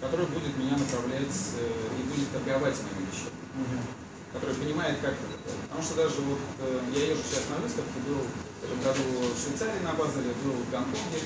который 0.00 0.26
будет 0.26 0.56
меня 0.56 0.76
направлять 0.76 1.36
э, 1.58 1.72
и 1.98 2.02
будет 2.08 2.30
торговать 2.32 2.76
моими 2.82 3.06
вещами. 3.10 3.40
Mm-hmm 3.56 4.06
который 4.36 4.54
понимает, 4.56 4.98
как 5.00 5.12
это. 5.12 5.56
Потому 5.64 5.82
что 5.82 5.94
даже 5.96 6.20
вот 6.20 6.38
э, 6.60 6.80
я 6.92 7.06
езжу 7.12 7.22
сейчас 7.24 7.48
на 7.48 7.56
выставке, 7.56 7.98
был 8.04 8.20
в 8.20 8.64
этом 8.64 8.80
году 8.84 9.32
в 9.32 9.40
Швейцарии 9.40 9.80
на 9.80 9.92
Базеле, 9.94 10.36
был 10.44 10.52
в 10.52 10.70
Гонконге, 10.70 11.20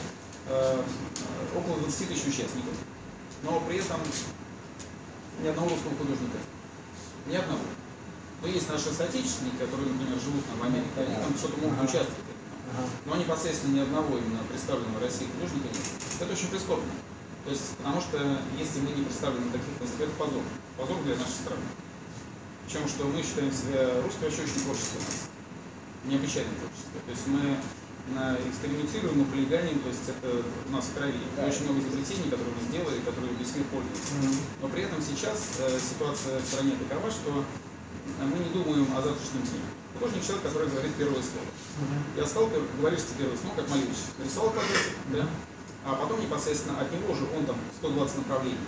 э, 0.47 0.83
около 1.57 1.79
20 1.79 2.09
тысяч 2.09 2.23
участников. 2.29 2.75
Но 3.43 3.61
при 3.67 3.79
этом 3.79 4.01
ни 5.43 5.49
одного 5.49 5.71
русского 5.71 5.97
художника. 5.97 6.39
Ни 7.27 7.35
одного. 7.35 7.63
Но 8.43 8.49
есть 8.49 8.69
наши 8.69 8.93
соотечественники, 8.93 9.59
которые, 9.59 9.91
например, 9.91 10.19
живут 10.21 10.45
там 10.47 10.61
в 10.61 10.65
Америке, 10.65 10.97
они 10.97 11.15
там 11.15 11.37
что-то 11.37 11.59
могут 11.61 11.81
участвовать. 11.81 12.31
Но 13.05 13.17
непосредственно 13.17 13.75
ни 13.75 13.81
одного 13.81 14.17
именно 14.17 14.41
представленного 14.49 14.99
в 14.99 15.03
России 15.03 15.27
художника 15.35 15.67
нет. 15.67 15.87
Это 16.21 16.33
очень 16.33 16.49
прискорбно. 16.49 16.93
То 17.45 17.51
есть, 17.51 17.77
потому 17.79 18.01
что 18.01 18.19
если 18.59 18.81
мы 18.81 18.93
не 18.93 19.03
представлены 19.03 19.51
таких 19.51 19.73
это 19.81 20.11
позор. 20.19 20.43
Позор 20.77 21.03
для 21.05 21.17
нашей 21.17 21.41
страны. 21.45 21.63
Причем, 22.65 22.89
что 22.89 23.05
мы 23.05 23.23
считаем 23.23 23.53
себя 23.53 24.03
русской 24.03 24.25
вообще 24.25 24.43
очень 24.43 24.63
творческой 24.63 25.01
нацией. 25.01 25.31
Необычайно 26.05 26.51
творческой. 26.61 27.01
То 27.05 27.11
есть 27.11 27.27
мы 27.27 27.57
на 28.15 28.37
экспериментируем, 28.49 29.19
мы 29.19 29.25
полиганим, 29.27 29.81
то 29.81 29.89
есть 29.89 30.09
это 30.09 30.43
у 30.43 30.71
нас 30.73 30.87
в 30.87 30.95
крови. 30.95 31.21
Да. 31.37 31.47
Очень 31.47 31.65
много 31.65 31.81
изобретений, 31.81 32.31
которые 32.31 32.53
мы 32.57 32.63
сделали, 32.69 33.01
которые 33.01 33.33
весь 33.35 33.55
мир 33.55 33.65
пользуется. 33.71 34.15
Mm-hmm. 34.19 34.37
Но 34.63 34.69
при 34.69 34.83
этом 34.83 34.99
сейчас 35.03 35.61
э, 35.61 35.79
ситуация 35.79 36.41
в 36.41 36.47
стране 36.47 36.75
такова, 36.89 37.11
что 37.11 37.45
мы 38.25 38.39
не 38.39 38.51
думаем 38.51 38.87
о 38.97 39.03
завтрашнем 39.03 39.43
дне. 39.47 39.63
Художник 39.95 40.25
человек, 40.25 40.45
который 40.45 40.69
говорит 40.69 40.95
первое 40.95 41.23
слово. 41.23 41.47
Mm-hmm. 41.47 42.19
Я 42.19 42.27
сказал, 42.27 42.51
говоришь 42.81 43.05
тебе 43.05 43.27
первое 43.27 43.39
слово, 43.39 43.55
как 43.57 43.69
Малевич. 43.69 44.01
Нарисовал 44.19 44.51
квадратик, 44.51 44.95
mm-hmm. 44.95 45.17
да? 45.17 45.23
А 45.85 45.95
потом 45.95 46.21
непосредственно 46.21 46.81
от 46.81 46.93
него 46.93 47.15
же 47.15 47.25
он 47.37 47.47
там 47.47 47.57
120 47.79 48.19
направлений. 48.19 48.59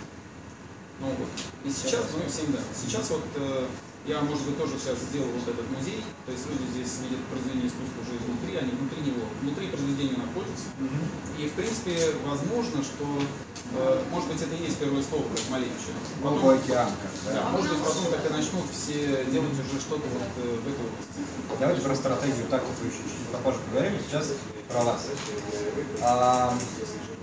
Ну 0.99 1.07
вот. 1.07 1.27
И 1.63 1.69
сейчас, 1.69 2.05
ну 2.13 2.29
всем 2.29 2.51
да. 2.51 2.59
Сейчас 2.73 3.09
вот 3.11 3.23
э, 3.35 3.65
я, 4.05 4.19
может 4.21 4.43
быть, 4.45 4.57
тоже 4.57 4.75
сейчас 4.75 4.99
сделал 4.99 5.31
вот 5.31 5.47
этот 5.47 5.63
музей, 5.71 6.03
то 6.25 6.31
есть 6.31 6.43
люди 6.51 6.67
здесь 6.75 7.07
видят 7.07 7.23
произведение 7.31 7.71
искусства 7.71 8.03
уже 8.03 8.19
изнутри, 8.19 8.59
они 8.59 8.71
внутри 8.75 8.99
него, 8.99 9.23
внутри 9.39 9.67
произведения 9.71 10.19
находятся. 10.19 10.67
Угу. 10.75 10.99
И, 11.39 11.47
в 11.47 11.53
принципе, 11.55 11.95
возможно, 12.27 12.83
что, 12.83 13.07
э, 13.07 14.03
может 14.11 14.27
быть, 14.27 14.41
это 14.43 14.55
и 14.55 14.67
есть 14.67 14.75
первое 14.75 14.99
слово, 14.99 15.23
как 15.31 15.39
Малевича. 15.55 15.95
Потом, 16.19 16.49
океан, 16.51 16.91
да. 17.25 17.31
да. 17.31 17.49
Может 17.55 17.71
быть, 17.71 17.79
потом 17.79 18.05
так 18.11 18.21
и 18.27 18.29
начнут 18.33 18.67
все 18.75 19.23
делать 19.31 19.55
уже 19.55 19.79
что-то 19.79 20.03
вот 20.03 20.31
э, 20.35 20.51
в 20.51 20.67
этой 20.67 20.83
области. 20.83 21.19
Давайте 21.59 21.81
про 21.81 21.95
стратегию, 21.95 22.43
тактику 22.51 22.83
еще 22.83 23.07
чуть 23.07 23.31
попозже 23.31 23.59
поговорим. 23.71 23.95
Сейчас 24.03 24.35
про 24.67 24.83
вас. 24.83 25.07
А, 26.01 26.53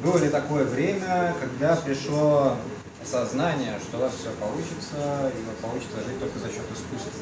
было 0.03 0.17
ли 0.17 0.31
такое 0.31 0.65
время, 0.65 1.37
когда 1.41 1.77
пришло 1.77 2.57
сознание, 3.05 3.79
что 3.81 3.99
у 3.99 4.01
вас 4.01 4.15
все 4.15 4.31
получится, 4.37 5.33
и 5.33 5.41
получится 5.63 6.05
жить 6.05 6.21
только 6.21 6.39
за 6.39 6.49
счет 6.49 6.67
искусства. 6.73 7.13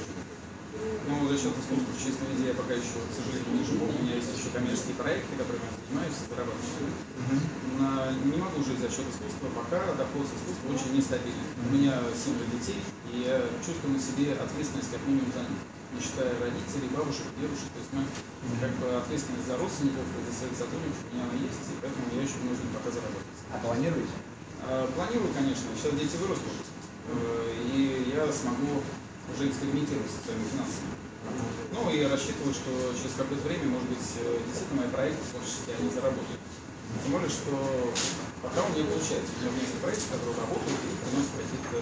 Ну, 1.08 1.25
за 1.26 1.35
счет 1.40 1.56
искусства 1.56 1.88
в 1.88 2.30
виде 2.37 2.52
я 2.52 2.54
пока 2.54 2.75
еще, 2.76 3.00
к 3.00 3.12
сожалению, 3.16 3.50
не 3.56 3.64
живу. 3.64 3.88
У 3.88 3.97
меня 4.04 4.14
есть 4.20 4.28
еще 4.28 4.52
коммерческие 4.52 4.94
проекты, 4.94 5.35
которыми 5.35 5.64
я 5.64 5.73
занимаюсь, 5.75 6.16
зарабатываю. 6.28 6.90
Но 7.80 7.88
не 8.28 8.38
могу 8.38 8.61
жить 8.62 8.78
за 8.78 8.92
счет 8.92 9.08
искусства, 9.08 9.49
пока 9.56 9.80
доход 9.97 10.28
с 10.28 10.32
искусства 10.37 10.66
очень 10.68 10.92
нестабильный. 10.94 11.49
Uh-huh. 11.49 11.64
У 11.64 11.68
меня 11.73 11.94
семеро 12.12 12.47
детей, 12.52 12.78
и 13.11 13.25
я 13.25 13.40
чувствую 13.64 13.97
на 13.97 14.00
себе 14.02 14.37
ответственность 14.37 14.92
как 14.92 15.02
минимум 15.08 15.32
за 15.32 15.42
них. 15.49 15.62
Не 15.97 16.00
считая 16.04 16.37
родителей, 16.37 16.92
бабушек, 16.92 17.25
дедушек. 17.40 17.73
То 17.73 17.80
есть 17.80 17.92
мы 17.97 18.02
uh-huh. 18.04 18.61
как 18.61 18.73
бы 18.78 18.87
ответственность 19.00 19.49
за 19.49 19.56
родственников, 19.56 20.04
за 20.04 20.32
своих 20.37 20.54
сотрудников 20.54 21.00
у 21.00 21.11
меня 21.11 21.25
она 21.25 21.37
есть, 21.40 21.64
и 21.73 21.75
поэтому 21.80 22.04
я 22.12 22.20
еще 22.23 22.37
вынужден 22.44 22.68
пока 22.76 22.92
зарабатывать. 22.92 23.40
А 23.49 23.56
планируете? 23.64 24.14
А, 24.67 24.87
планирую, 24.95 25.33
конечно. 25.35 25.67
Сейчас 25.77 25.95
дети 25.95 26.17
вырастут, 26.17 26.59
э, 27.12 27.55
и 27.75 28.12
я 28.15 28.27
смогу 28.33 28.83
уже 29.31 29.49
экспериментировать 29.49 30.11
со 30.11 30.25
своими 30.27 30.49
финансами. 30.50 30.93
Ну 31.73 31.91
и 31.91 32.03
рассчитываю, 32.09 32.55
что 32.55 32.71
через 32.97 33.15
какое-то 33.15 33.47
время, 33.47 33.71
может 33.71 33.88
быть, 33.88 34.09
э, 34.19 34.41
действительно 34.49 34.83
мои 34.83 34.91
проекты 34.91 35.23
творческие, 35.31 35.77
они 35.79 35.88
заработают. 35.95 36.41
Тем 37.05 37.12
более, 37.12 37.29
что 37.29 37.53
пока 38.43 38.65
у 38.65 38.69
меня 38.75 38.88
получается. 38.88 39.31
У 39.37 39.53
меня 39.53 39.62
есть 39.62 39.79
проекты, 39.79 40.09
которые 40.11 40.37
работают 40.41 40.81
и 40.83 40.91
приносят 41.07 41.35
какие-то 41.37 41.79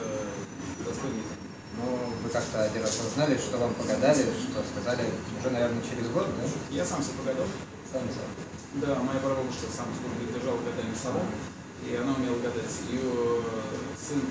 достойные 0.83 1.25
деньги. 1.25 1.47
Ну, 1.77 1.87
вы 2.25 2.29
как-то 2.31 2.65
один 2.65 2.83
раз 2.83 2.97
узнали, 3.05 3.37
что 3.37 3.59
вам 3.59 3.75
погадали, 3.75 4.25
что 4.33 4.65
сказали 4.65 5.05
уже, 5.39 5.51
наверное, 5.51 5.85
через 5.85 6.09
год, 6.09 6.27
да? 6.41 6.45
Я 6.71 6.85
сам 6.85 7.03
себе 7.03 7.21
погадал. 7.21 7.47
Сам 7.93 8.03
сам. 8.09 8.31
Да, 8.81 8.97
моя 9.01 9.21
прабабушка 9.21 9.69
сам 9.69 9.87
службе 9.93 10.33
держала 10.33 10.59
гадание 10.65 10.97
салон 10.97 11.29
и 11.85 11.95
она 11.97 12.15
умела 12.15 12.39
гадать. 12.41 12.73
Ее 12.89 13.43
сын 14.01 14.23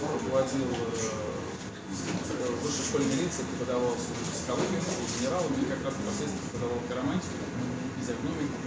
руководил 0.00 0.68
э, 0.68 1.30
в 1.90 2.64
высшей 2.64 2.84
школе 2.84 3.04
милиции, 3.06 3.46
преподавал 3.56 3.96
психологию, 3.96 4.80
генералом, 5.18 5.52
и 5.56 5.64
как 5.64 5.80
раз 5.84 5.94
непосредственно 5.96 6.44
преподавал 6.50 6.78
карамантику, 6.88 7.40
физиогномику, 7.98 8.58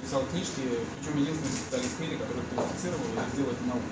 писал 0.00 0.22
книжки, 0.30 0.62
причем 0.98 1.18
единственный 1.18 1.56
специалист 1.56 1.94
в 1.96 2.00
мире, 2.00 2.16
который 2.20 2.44
квалифицировал 2.52 3.06
и 3.10 3.22
сделал 3.32 3.50
эту 3.52 3.64
науку. 3.66 3.90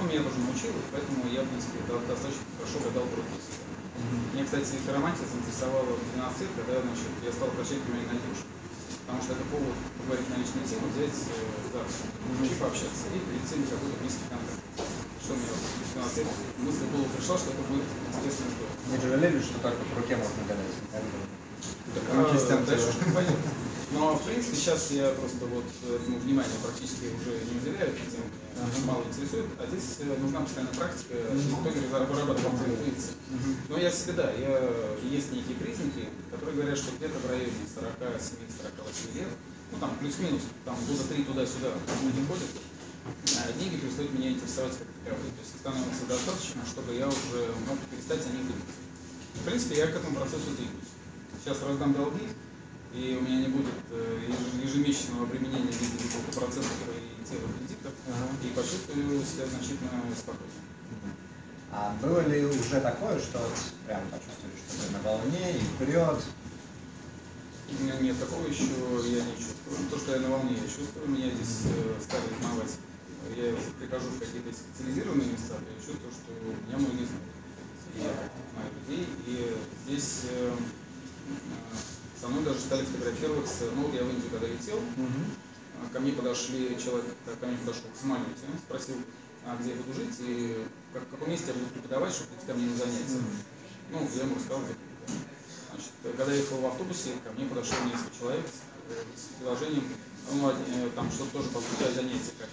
Он 0.00 0.08
меня 0.08 0.24
тоже 0.24 0.40
научил, 0.40 0.72
поэтому 0.88 1.28
я, 1.28 1.44
в 1.44 1.48
принципе, 1.52 1.84
достаточно 1.84 2.44
хорошо 2.56 2.80
гадал 2.80 3.04
против 3.12 3.40
себя. 3.44 3.60
Меня, 4.32 4.44
кстати, 4.48 4.80
карамантия 4.88 5.28
заинтересовала 5.28 5.92
в 5.92 6.04
12 6.16 6.40
лет, 6.40 6.52
когда 6.56 6.80
значит, 6.80 7.12
я 7.20 7.30
стал 7.32 7.52
обращать 7.52 7.84
внимание 7.84 8.08
на 8.08 8.16
девушек 8.16 8.48
потому 9.10 9.26
что 9.26 9.34
это 9.34 9.44
повод 9.50 9.74
поговорить 9.98 10.30
на 10.30 10.38
личные 10.38 10.62
темы, 10.70 10.86
взять 10.94 11.10
э, 11.10 11.74
да, 11.74 11.82
и 11.82 12.54
пообщаться, 12.62 13.10
и 13.10 13.18
перейти 13.18 13.58
на 13.58 13.66
какой-то 13.66 13.98
близкий 13.98 14.26
контакт. 14.30 14.62
Что 15.18 15.34
мне 15.34 15.50
15 15.50 16.16
лет 16.22 16.30
мысль 16.62 16.86
в 16.86 16.90
голову 16.94 17.10
пришла, 17.10 17.34
что 17.34 17.50
это 17.50 17.62
будет 17.66 17.90
интересно 18.06 18.46
история. 18.46 18.74
Не 18.86 18.98
жалели, 19.02 19.42
что 19.42 19.58
только 19.58 19.82
по 19.82 19.94
руке 19.98 20.14
можно 20.14 20.40
гадать? 20.46 20.78
Так, 20.94 22.04
а, 22.06 22.66
дальше 22.70 22.94
что 22.94 23.04
пойдет. 23.10 23.34
Но, 23.90 24.14
в 24.14 24.22
принципе, 24.22 24.54
сейчас 24.56 24.90
я 24.92 25.10
просто 25.18 25.46
вот 25.46 25.64
этому 25.82 26.18
внимание 26.18 26.54
практически 26.62 27.10
уже 27.10 27.42
не 27.42 27.58
уделяю, 27.58 27.90
этим 27.90 28.22
uh-huh. 28.22 28.86
мало 28.86 29.02
интересует, 29.02 29.46
а 29.58 29.66
здесь 29.66 29.98
э, 29.98 30.16
нужна 30.22 30.40
постоянная 30.46 30.74
практика, 30.74 31.14
uh-huh. 31.14 31.34
в 31.34 31.62
итоге 31.66 31.80
вырабатывать 31.90 32.54
интуиции. 32.70 33.18
Uh-huh. 33.18 33.54
Но 33.68 33.78
я 33.78 33.90
себе, 33.90 34.12
да, 34.12 34.30
я, 34.30 34.62
есть 35.10 35.32
некие 35.32 35.56
признаки, 35.56 36.06
которые 36.30 36.54
говорят, 36.54 36.78
что 36.78 36.94
где-то 36.94 37.18
в 37.18 37.30
районе 37.30 37.50
47-48 37.66 39.18
лет, 39.18 39.28
ну 39.72 39.78
там 39.80 39.90
плюс-минус, 39.98 40.42
там 40.64 40.76
года 40.86 41.04
три 41.10 41.24
туда-сюда 41.24 41.74
люди 42.02 42.22
ходят, 42.30 42.50
а 43.42 43.52
деньги 43.58 43.76
перестают 43.76 44.12
меня 44.14 44.30
интересовать 44.30 44.78
как 44.78 44.86
таковые. 45.02 45.34
То 45.34 45.42
есть 45.42 45.58
становится 45.58 46.06
достаточно, 46.06 46.62
чтобы 46.62 46.94
я 46.94 47.08
уже 47.08 47.50
мог 47.66 47.78
перестать 47.90 48.22
о 48.22 48.30
них 48.30 48.46
думать. 48.46 48.70
В 49.34 49.44
принципе, 49.44 49.78
я 49.78 49.86
к 49.86 49.96
этому 49.98 50.14
процессу 50.14 50.54
двигаюсь. 50.54 50.94
Сейчас 51.42 51.62
раздам 51.62 51.94
долги, 51.94 52.28
и 52.92 53.16
у 53.16 53.22
меня 53.22 53.46
не 53.46 53.48
будет 53.48 53.74
э, 53.90 54.18
ежемесячного 54.62 55.26
применения 55.26 55.70
в 55.70 55.80
виде 55.80 56.04
какого-то 56.08 56.40
процентов 56.40 56.74
и 56.90 57.28
тела 57.28 57.46
кредитов, 57.58 57.92
ага. 58.08 58.26
и 58.42 58.48
почувствую 58.48 59.22
себя 59.22 59.46
значительно 59.46 60.02
спокойнее. 60.16 60.70
А 61.72 61.94
было 62.02 62.26
ли 62.26 62.44
уже 62.44 62.80
такое, 62.80 63.20
что 63.20 63.38
прям 63.86 64.02
почувствовали, 64.10 64.58
что 64.58 64.86
вы 64.86 64.92
на 64.92 65.02
волне 65.06 65.56
и 65.56 65.60
вперед? 65.60 66.18
У 67.70 67.82
меня 67.84 67.94
нет 68.00 68.18
такого 68.18 68.44
еще, 68.48 68.66
я 69.06 69.22
не 69.22 69.36
чувствую. 69.38 69.88
То, 69.88 69.96
что 69.96 70.16
я 70.16 70.20
на 70.22 70.30
волне, 70.30 70.58
я 70.58 70.66
чувствую, 70.66 71.08
меня 71.08 71.30
здесь 71.30 71.70
э, 71.70 71.94
стали 72.02 72.26
узнавать. 72.34 72.74
Я 73.36 73.54
прихожу 73.78 74.08
в 74.08 74.18
какие-то 74.18 74.50
специализированные 74.50 75.30
места, 75.30 75.54
я 75.54 75.76
чувствую, 75.78 76.10
что 76.10 76.32
меня 76.66 76.78
многие 76.78 77.06
знают. 77.06 77.38
И 77.94 78.02
я 78.02 78.10
знаю 78.50 78.70
людей, 78.74 79.06
и 79.26 79.56
здесь 79.86 80.22
э, 80.32 80.52
со 82.20 82.28
мной 82.28 82.44
даже 82.44 82.60
стали 82.60 82.84
фотографироваться. 82.84 83.64
Ну, 83.74 83.92
я 83.94 84.04
в 84.04 84.10
Индию 84.10 84.30
когда 84.30 84.46
летел, 84.46 84.76
угу. 84.76 85.88
ко 85.92 86.00
мне 86.00 86.12
подошли, 86.12 86.76
человек 86.82 87.06
ко 87.40 87.46
мне 87.46 87.56
подошел 87.58 87.88
к 87.94 88.00
самолете, 88.00 88.44
спросил, 88.66 88.96
а 89.46 89.56
где 89.56 89.70
я 89.70 89.76
буду 89.76 89.94
жить 89.94 90.16
и 90.20 90.64
в 90.92 91.10
каком 91.10 91.30
месте 91.30 91.48
я 91.48 91.54
буду 91.54 91.66
преподавать, 91.72 92.12
чтобы 92.12 92.28
прийти 92.30 92.46
ко 92.46 92.54
мне 92.54 92.66
на 92.66 92.76
занятия. 92.76 93.16
Угу. 93.16 93.32
Ну, 93.92 94.08
я 94.14 94.22
ему 94.22 94.34
рассказал, 94.36 94.62
где 94.64 94.74
Значит, 95.70 95.92
когда 96.16 96.32
я 96.32 96.40
ехал 96.40 96.58
в 96.58 96.66
автобусе, 96.66 97.10
ко 97.24 97.32
мне 97.32 97.46
подошел 97.46 97.76
несколько 97.86 98.18
человек 98.18 98.44
с, 98.44 98.58
э, 98.90 99.00
с 99.16 99.38
предложением, 99.38 99.84
ну, 100.32 100.50
э, 100.50 100.90
там, 100.94 101.10
чтобы 101.10 101.30
тоже 101.30 101.48
получать 101.48 101.94
занятия, 101.94 102.34
как 102.38 102.48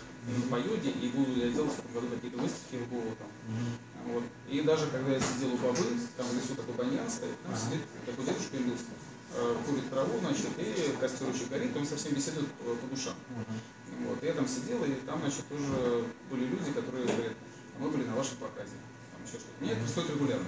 по 0.52 0.56
йоде, 0.56 0.92
и 0.92 1.08
буду 1.10 1.32
я 1.40 1.50
делать 1.50 1.72
в 1.72 1.80
этом 1.80 1.94
году 1.94 2.08
какие-то 2.16 2.38
выставки 2.38 2.76
в 2.76 2.90
Гугл, 2.90 3.16
там, 3.18 3.28
Вот. 4.14 4.24
И 4.50 4.62
даже 4.62 4.88
когда 4.88 5.12
я 5.12 5.20
сидел 5.20 5.54
у 5.54 5.58
бабы, 5.58 5.84
там 6.16 6.28
в 6.28 6.36
лесу 6.36 6.56
такой 6.56 6.76
баньян 6.76 7.10
стоит, 7.10 7.36
там 7.44 7.56
сидит 7.56 7.82
такой 8.06 8.26
дедушка 8.26 8.58
индус, 8.58 8.82
э, 8.82 9.17
курит 9.66 9.90
траву, 9.90 10.20
значит, 10.20 10.50
и 10.58 10.96
костер 11.00 11.28
очень 11.28 11.48
горит, 11.50 11.76
он 11.76 11.86
совсем 11.86 12.14
беседует 12.14 12.48
по, 12.54 12.88
душам. 12.88 13.16
Вот. 14.06 14.24
Я 14.24 14.34
там 14.34 14.48
сидел, 14.48 14.84
и 14.84 14.92
там, 15.06 15.20
значит, 15.20 15.48
тоже 15.50 16.06
были 16.30 16.46
люди, 16.46 16.72
которые 16.72 17.06
говорят, 17.06 17.34
а 17.78 17.84
мы 17.84 17.90
были 17.90 18.06
на 18.06 18.16
вашем 18.16 18.38
показе. 18.38 18.78
Там 19.12 19.22
еще 19.24 19.40
что-то. 19.40 19.54
Мне 19.60 19.72
это 19.72 19.82
происходит 19.82 20.10
регулярно. 20.12 20.46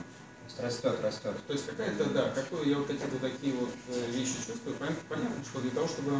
Растет, 0.57 0.99
растет. 1.01 1.35
То 1.47 1.53
есть 1.53 1.65
какая-то, 1.67 2.05
да, 2.09 2.31
какое 2.31 2.65
я 2.65 2.77
вот 2.77 2.87
какие-то 2.87 3.17
такие 3.19 3.53
вот 3.53 3.69
э, 3.89 4.11
вещи 4.11 4.35
чувствую. 4.45 4.75
Понятно, 5.07 5.43
что 5.45 5.61
для 5.61 5.71
того, 5.71 5.87
чтобы 5.87 6.11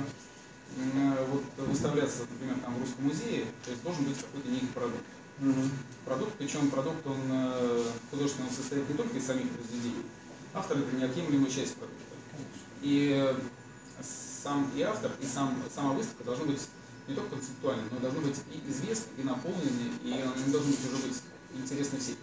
э, 0.77 1.25
вот 1.29 1.43
выставляться, 1.67 2.21
например, 2.29 2.55
там 2.63 2.75
в 2.75 2.79
Русском 2.79 3.05
музее, 3.05 3.45
то 3.65 3.71
есть 3.71 3.83
должен 3.83 4.05
быть 4.05 4.17
какой-то 4.17 4.47
некий 4.49 4.67
продукт. 4.67 5.03
Продукт, 6.05 6.33
причем 6.37 6.69
продукт, 6.69 7.05
он 7.07 7.19
э, 7.31 7.83
художественно 8.11 8.47
он 8.47 8.53
состоит 8.53 8.87
не 8.87 8.95
только 8.95 9.17
из 9.17 9.25
самих 9.25 9.49
произведений. 9.49 10.05
Автор 10.53 10.77
это 10.77 10.95
неотъемлемая 10.95 11.49
часть 11.49 11.75
продукта. 11.75 12.08
И 12.81 13.13
э, 13.15 13.35
сам 14.43 14.69
и 14.75 14.81
автор, 14.81 15.11
и 15.21 15.25
сам, 15.25 15.61
сама 15.73 15.93
выставка 15.93 16.23
должны 16.23 16.45
быть 16.45 16.61
не 17.07 17.15
только 17.15 17.31
концептуальны, 17.31 17.83
но 17.91 17.99
должны 17.99 18.21
быть 18.21 18.37
и 18.53 18.71
известны, 18.71 19.09
и 19.17 19.23
наполнены, 19.23 19.91
и 20.03 20.11
они 20.13 20.51
должны 20.51 20.71
быть 20.71 20.93
уже 20.93 21.07
быть 21.07 21.21
интересны 21.55 21.99
всем. 21.99 22.15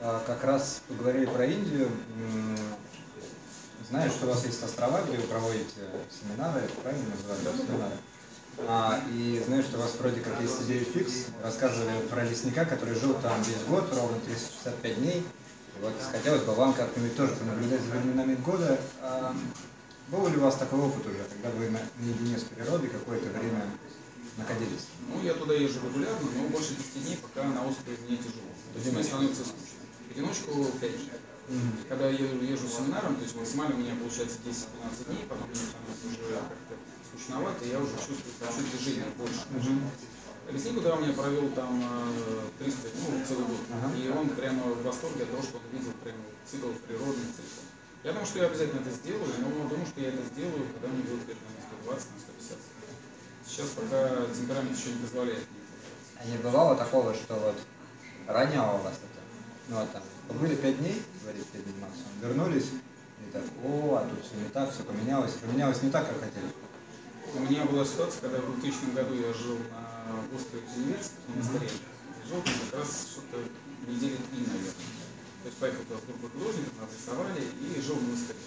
А, 0.00 0.24
Как 0.26 0.42
раз 0.44 0.82
поговорили 0.88 1.26
про 1.26 1.46
Индию. 1.46 1.90
Знаю, 3.88 4.10
что 4.10 4.26
у 4.26 4.30
вас 4.30 4.44
есть 4.46 4.62
острова, 4.62 5.02
где 5.02 5.18
вы 5.18 5.24
проводите 5.24 5.82
семинары, 6.10 6.62
правильно 6.82 7.10
называется? 7.10 7.66
Семинары. 7.66 7.96
А, 8.66 9.00
и 9.12 9.42
знаю, 9.46 9.62
что 9.62 9.78
у 9.78 9.80
вас 9.80 9.94
вроде 9.98 10.20
как 10.20 10.40
есть 10.40 10.62
идея 10.62 10.84
фикс. 10.84 11.26
Рассказывали 11.42 12.06
про 12.08 12.24
лесника, 12.24 12.64
который 12.64 12.94
жил 12.94 13.14
там 13.14 13.40
весь 13.42 13.62
год, 13.68 13.92
ровно 13.94 14.18
365 14.20 14.98
дней. 14.98 15.24
Вот 15.82 15.94
хотелось 16.12 16.42
бы 16.42 16.54
вам 16.54 16.74
как-нибудь 16.74 17.16
тоже 17.16 17.34
понаблюдать 17.34 17.80
за 17.82 17.90
временами 17.90 18.36
года. 18.36 18.78
А, 19.02 19.34
был 20.08 20.28
ли 20.28 20.36
у 20.36 20.40
вас 20.40 20.54
такой 20.54 20.78
опыт 20.78 21.04
уже, 21.04 21.24
когда 21.26 21.50
вы 21.58 21.70
на- 21.70 21.82
наедине 21.98 22.38
с 22.38 22.44
природой 22.44 22.88
какое-то 22.88 23.26
время 23.30 23.66
находились? 24.38 24.86
Ну, 25.08 25.20
я 25.22 25.34
туда 25.34 25.54
езжу 25.54 25.80
регулярно, 25.84 26.28
но 26.38 26.48
больше 26.50 26.76
10 26.76 27.02
дней, 27.02 27.18
пока 27.18 27.42
на 27.48 27.66
острове 27.66 27.98
мне 28.06 28.16
тяжело. 28.16 28.46
То 28.74 28.78
есть 28.78 28.92
мне 28.92 29.02
становится 29.02 29.42
скучно. 29.42 29.82
В 30.06 30.10
одиночку 30.12 30.66
5 30.78 30.96
дней. 30.96 31.10
Когда 31.88 32.08
я 32.08 32.30
езжу 32.30 32.68
семинаром, 32.68 33.16
то 33.16 33.22
есть 33.24 33.34
максимально 33.34 33.74
у 33.74 33.78
меня 33.78 33.94
получается 33.96 34.38
10-12 34.46 35.06
дней, 35.10 35.26
потом 35.28 35.50
мне 35.50 35.58
становится 35.58 36.06
уже 36.06 36.38
как-то 36.46 36.74
скучновато, 37.10 37.64
и 37.64 37.70
я 37.74 37.80
уже 37.82 37.98
чувствую, 37.98 38.32
хочу 38.38 38.62
движения 38.70 39.10
больше. 39.18 39.42
Лесник, 40.50 40.74
куда 40.74 40.94
у 40.96 41.00
меня 41.00 41.12
провел 41.12 41.48
там 41.50 41.82
э, 42.58 42.64
300, 42.64 42.88
ну, 42.94 43.24
целый 43.26 43.46
год. 43.46 43.60
Ага. 43.72 43.96
И 43.96 44.08
он 44.08 44.28
прямо 44.30 44.62
в 44.64 44.82
восторге 44.82 45.22
от 45.22 45.30
того, 45.30 45.42
что 45.42 45.56
он 45.58 45.78
видел 45.78 45.92
прямо 46.02 46.18
цикл 46.44 46.68
природный 46.86 47.26
цикл. 47.30 47.62
Я 48.04 48.10
думаю, 48.10 48.26
что 48.26 48.38
я 48.40 48.46
обязательно 48.46 48.80
это 48.80 48.90
сделаю, 48.90 49.30
но 49.38 49.68
думаю, 49.68 49.86
что 49.86 50.00
я 50.00 50.08
это 50.08 50.22
сделаю, 50.34 50.66
когда 50.74 50.88
мне 50.88 51.02
будет 51.04 51.28
лет 51.28 51.38
на 51.38 51.86
120, 51.86 52.08
на 52.10 52.20
150. 52.20 52.58
Сейчас 53.46 53.68
пока 53.78 54.26
темперамент 54.34 54.76
еще 54.76 54.90
не 54.90 55.02
позволяет. 55.02 55.44
А 56.18 56.24
не 56.26 56.36
бывало 56.38 56.76
такого, 56.76 57.14
что 57.14 57.34
вот 57.34 57.56
роняло 58.26 58.78
вас 58.78 58.94
это? 58.94 59.20
Ну 59.68 59.76
вот 59.78 59.92
там, 59.92 60.02
побыли 60.26 60.56
пять 60.56 60.78
дней, 60.78 61.02
говорит, 61.22 61.46
дней 61.52 61.76
максимум, 61.80 62.12
вернулись, 62.20 62.70
и 63.20 63.30
так, 63.32 63.44
о, 63.64 63.96
а 63.96 64.08
тут 64.08 64.24
все 64.24 64.36
не 64.36 64.48
так, 64.50 64.72
все 64.72 64.82
поменялось, 64.82 65.32
поменялось 65.34 65.82
не 65.82 65.90
так, 65.90 66.06
как 66.08 66.18
хотели. 66.18 66.50
У 67.34 67.40
меня 67.40 67.64
была 67.64 67.82
ситуация, 67.82 68.20
когда 68.20 68.38
в 68.40 68.60
2000 68.60 68.94
году 68.94 69.14
я 69.14 69.32
жил 69.32 69.56
на 69.56 70.36
острове 70.36 70.66
Теневец, 70.68 71.12
в 71.26 71.34
монастыре. 71.34 71.66
И 71.66 72.28
Жил 72.28 72.42
там 72.42 72.54
как 72.70 72.80
раз 72.80 73.08
что-то 73.10 73.38
недели 73.90 74.16
три, 74.16 74.40
наверное. 74.46 74.72
То 75.42 75.46
есть 75.46 75.56
поехал 75.58 75.82
туда 75.84 75.98
с 75.98 76.04
группой 76.04 76.28
художников, 76.28 76.72
нас 76.78 76.90
рисовали 76.92 77.40
и 77.40 77.80
жил 77.80 77.96
в 77.96 78.02
монастыре. 78.02 78.38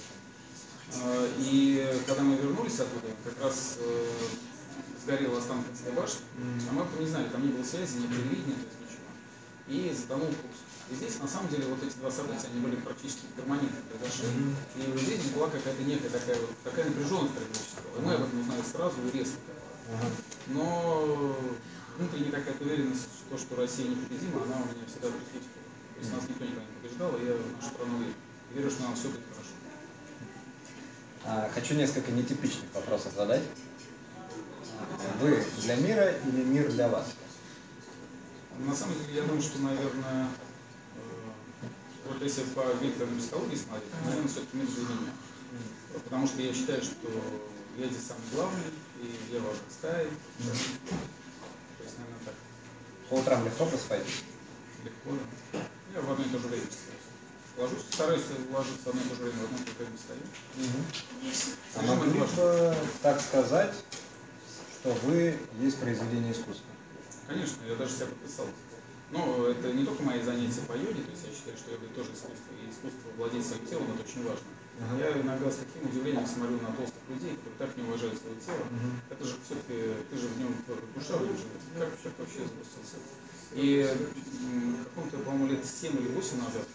А, 1.02 1.34
И 1.40 2.04
когда 2.06 2.22
мы 2.22 2.36
вернулись 2.36 2.80
оттуда, 2.80 3.08
как 3.24 3.44
раз 3.44 3.78
э, 3.80 4.08
сгорела 5.04 5.40
Останкинская 5.40 5.92
башня, 5.94 6.22
а 6.70 6.74
мы 6.74 6.86
не 7.00 7.10
знали, 7.10 7.30
там 7.30 7.42
не 7.42 7.54
было 7.54 7.64
связи, 7.64 7.98
ни 7.98 8.08
телевидения, 8.08 8.54
то 8.54 8.70
есть 8.70 8.82
ничего. 8.86 9.10
И 9.68 9.94
затонул 9.96 10.28
курс. 10.28 10.62
И 10.92 10.96
здесь, 10.96 11.20
на 11.20 11.28
самом 11.28 11.50
деле, 11.50 11.66
вот 11.66 11.82
эти 11.82 11.96
два 11.98 12.12
события, 12.12 12.48
они 12.54 12.62
были 12.62 12.76
практически 12.76 13.26
гармонийно 13.36 13.76
произошли. 13.90 14.30
И 14.76 14.98
жизни 14.98 15.34
была 15.34 15.50
какая-то 15.50 15.82
некая 15.84 16.10
такая 16.10 16.40
вот, 16.40 16.52
такая 16.64 16.86
напряженность 16.86 17.34
трагическая. 17.34 17.84
И 17.98 18.02
мы 18.02 18.14
об 18.14 18.24
этом 18.24 18.42
узнали 18.42 18.62
сразу 18.62 18.96
и 19.02 19.18
резко. 19.18 19.38
Но 20.48 21.36
внутренняя 21.98 22.32
какая-то 22.32 22.64
уверенность, 22.64 23.08
что, 23.18 23.36
то, 23.36 23.38
что 23.38 23.56
Россия 23.56 23.88
непобедима, 23.88 24.44
она 24.44 24.58
у 24.58 24.66
меня 24.66 24.86
всегда 24.86 25.10
присутствовала. 25.10 25.66
То 25.96 26.00
есть 26.00 26.14
нас 26.14 26.30
никто 26.30 26.44
никогда 26.44 26.62
не 26.62 26.78
побеждал, 26.82 27.18
и 27.18 27.26
я 27.26 27.34
в 27.34 27.56
нашу 27.56 27.74
страну 27.74 28.00
верю. 28.00 28.14
Верю, 28.54 28.70
что 28.70 28.84
нам 28.84 28.96
все 28.96 29.08
будет 29.10 29.22
хорошо. 29.32 29.50
А, 31.26 31.50
хочу 31.54 31.74
несколько 31.74 32.12
нетипичных 32.12 32.72
вопросов 32.76 33.14
задать. 33.16 33.44
А, 34.78 35.24
Вы 35.24 35.44
для 35.62 35.76
мира 35.78 36.12
или 36.12 36.44
мир 36.44 36.72
для 36.72 36.90
вас? 36.90 37.08
На 38.60 38.76
самом 38.76 38.94
деле, 39.00 39.16
я 39.16 39.24
думаю, 39.24 39.42
что, 39.42 39.60
наверное, 39.60 40.28
вот 42.08 42.22
если 42.22 42.44
по 42.56 42.62
векторной 42.82 43.20
психологии 43.20 43.56
смотреть, 43.56 43.90
наверное, 44.06 44.28
все-таки 44.28 44.58
мир 44.58 44.68
меня. 44.68 45.14
Потому 46.04 46.28
что 46.28 46.42
я 46.42 46.54
считаю, 46.54 46.82
что 46.82 47.08
я 47.78 47.88
здесь 47.88 48.08
самый 48.08 48.24
главный, 48.34 48.72
и 49.02 49.34
я 49.34 49.40
важен 49.40 49.62
стаи. 49.70 50.08
То 50.08 51.84
есть, 51.84 51.98
наверное, 51.98 52.24
так 52.26 52.34
По 53.10 53.14
утрам 53.16 53.46
легко 53.46 53.66
просыпаетесь? 53.66 54.24
легко. 54.84 55.18
да. 55.54 55.60
Я 55.94 56.02
в 56.02 56.12
одно 56.12 56.26
и 56.26 56.30
то 56.30 56.40
же 56.40 56.48
время 56.48 56.66
встаю. 56.68 56.98
Ложусь, 57.58 57.86
стараюсь 57.90 58.24
ложиться 58.52 58.84
в 58.84 58.88
одно 58.90 59.02
и 59.02 59.10
то 59.10 59.16
же 59.16 59.22
время, 59.24 59.38
в 59.40 59.44
одно 59.46 59.58
и 59.58 59.62
то 59.62 59.72
же 59.72 59.78
время 59.78 59.98
встаю. 59.98 60.22
А 61.76 61.82
Режим 61.82 61.98
могли 61.98 62.20
бы 62.20 62.76
так 63.02 63.22
сказать, 63.22 63.74
что 64.80 64.92
вы 65.04 65.38
есть 65.62 65.80
произведение 65.80 66.34
искусства? 66.34 66.66
Конечно, 67.28 67.58
я 67.68 67.76
даже 67.76 67.92
себя 67.92 68.06
подписал. 68.08 68.46
Но 69.12 69.48
это 69.48 69.72
не 69.72 69.86
только 69.86 70.02
мои 70.04 70.22
занятия 70.22 70.62
по 70.68 70.74
йоге, 70.74 71.04
то 71.06 71.12
есть 71.12 71.26
я 71.30 71.34
считаю, 71.34 71.58
что 71.58 71.72
йога 71.72 71.88
тоже 71.94 72.10
искусство, 72.14 72.52
и 72.58 72.70
искусство 72.70 73.08
владеть 73.18 73.46
своим 73.46 73.66
телом, 73.68 73.94
это 73.94 74.02
очень 74.02 74.26
важно. 74.26 74.50
Ага. 74.82 74.98
Я 74.98 75.22
иногда 75.22 75.52
с 75.52 75.62
таким 75.62 75.88
удивлением 75.88 76.26
смотрю 76.26 76.60
на 76.60 76.74
толстых 76.74 77.00
людей, 77.08 77.38
которые 77.38 77.58
так 77.60 77.78
не 77.78 77.84
уважают 77.88 78.18
свое 78.20 78.36
тело. 78.42 78.66
Это 79.10 79.24
же 79.24 79.36
все-таки, 79.46 80.04
ты 80.10 80.18
же 80.18 80.28
в 80.28 80.38
нем 80.40 80.52
душа 80.96 81.16
живет. 81.20 81.40
Как 81.78 81.94
человек 82.02 82.20
вообще 82.20 82.40
запустился? 82.44 82.98
И 83.54 83.88
каком-то, 84.90 85.18
по-моему, 85.20 85.48
лет 85.54 85.64
7 85.64 85.96
или 85.96 86.10
8 86.10 86.38
назад 86.44 86.68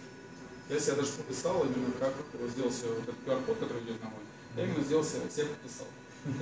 я 0.70 0.78
себя 0.78 0.94
даже 0.96 1.12
подписал, 1.12 1.64
именно 1.64 1.90
как 1.98 2.14
сделал 2.50 2.70
себе 2.70 2.90
вот 2.90 3.02
этот 3.02 3.16
QR-код, 3.26 3.58
который 3.58 3.82
идет 3.82 4.00
на 4.02 4.08
мой, 4.08 4.22
я 4.56 4.64
именно 4.64 4.84
сделал 4.84 5.04
себе, 5.04 5.28
себя 5.28 5.46
подписал. 5.46 5.86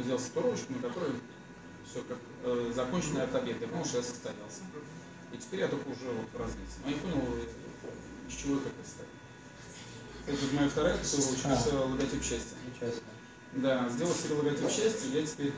Сделал 0.05 0.21
татуировочку, 0.21 0.73
на 0.75 0.89
которой 0.89 1.13
все 1.89 2.03
как 2.03 2.19
э, 2.45 2.73
законченный 2.75 3.23
ортобед. 3.23 3.61
Я 3.61 3.69
понял, 3.69 3.85
что 3.85 3.99
я 3.99 4.03
состоялся. 4.03 4.61
И 5.33 5.37
теперь 5.37 5.61
я 5.61 5.69
только 5.69 5.89
уже 5.89 6.09
вот 6.11 6.29
в 6.33 6.39
развитии. 6.39 6.81
Но 6.85 6.91
я 6.91 6.97
понял, 6.99 7.35
из 8.29 8.35
чего 8.35 8.55
я 8.55 8.61
состоял. 8.85 9.09
Это 10.27 10.55
моя 10.55 10.69
вторая 10.69 10.99
татуировочка, 10.99 11.49
А. 11.49 11.55
это 11.55 11.81
логотип 11.87 12.23
счастья. 12.23 12.57
Себе. 12.79 12.93
Да, 13.55 13.89
сделал 13.89 14.13
себе 14.15 14.35
логотип 14.35 14.71
счастья, 14.71 15.09
я 15.13 15.27
теперь 15.27 15.53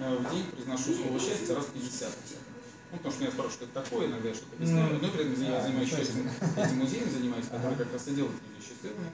э, 0.00 0.16
в 0.16 0.30
день 0.30 0.46
произношу 0.46 0.94
слово 0.94 1.20
счастье 1.20 1.54
раз 1.54 1.66
50. 1.66 2.10
Ну, 2.92 2.98
потому 2.98 3.12
что 3.12 3.22
меня 3.22 3.32
спрашивают, 3.32 3.54
что 3.54 3.64
это 3.64 3.82
такое, 3.82 4.06
иногда 4.06 4.28
я 4.28 4.34
что-то 4.34 4.56
объясняю. 4.56 4.94
Мгм. 4.94 5.02
Но 5.02 5.10
при 5.10 5.20
этом 5.32 5.42
я 5.42 5.58
А, 5.58 5.62
занимаюсь 5.62 5.90
ничего 5.90 6.02
этим, 6.02 6.30
этим 6.56 6.76
музеем, 6.76 7.10
занимаюсь, 7.10 7.46
который 7.50 7.76
как 7.76 7.92
раз 7.92 8.08
и 8.08 8.14
делает 8.14 8.34
людей 8.34 8.62
счастливыми. 8.68 9.10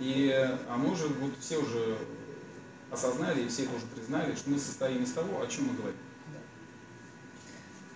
И, 0.00 0.30
а 0.68 0.76
мы 0.76 0.90
уже, 0.92 1.08
вот 1.08 1.32
все 1.40 1.58
уже 1.58 1.96
осознали, 2.90 3.42
и 3.44 3.48
все 3.48 3.62
это 3.64 3.76
уже 3.76 3.86
признали, 3.86 4.34
что 4.34 4.50
мы 4.50 4.58
состоим 4.58 5.02
из 5.02 5.12
того, 5.12 5.40
о 5.40 5.46
чем 5.46 5.66
мы 5.68 5.74
говорим. 5.74 5.96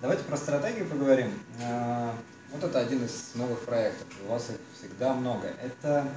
Давайте 0.00 0.22
про 0.24 0.36
стратегию 0.36 0.86
поговорим. 0.86 1.32
А, 1.60 2.14
Вот 2.52 2.62
это 2.62 2.78
один 2.78 3.04
из 3.04 3.32
новых 3.34 3.60
проектов. 3.62 4.06
У 4.26 4.30
вас 4.30 4.48
их 4.48 4.56
всегда 4.78 5.12
много. 5.12 5.48
Это 5.60 6.08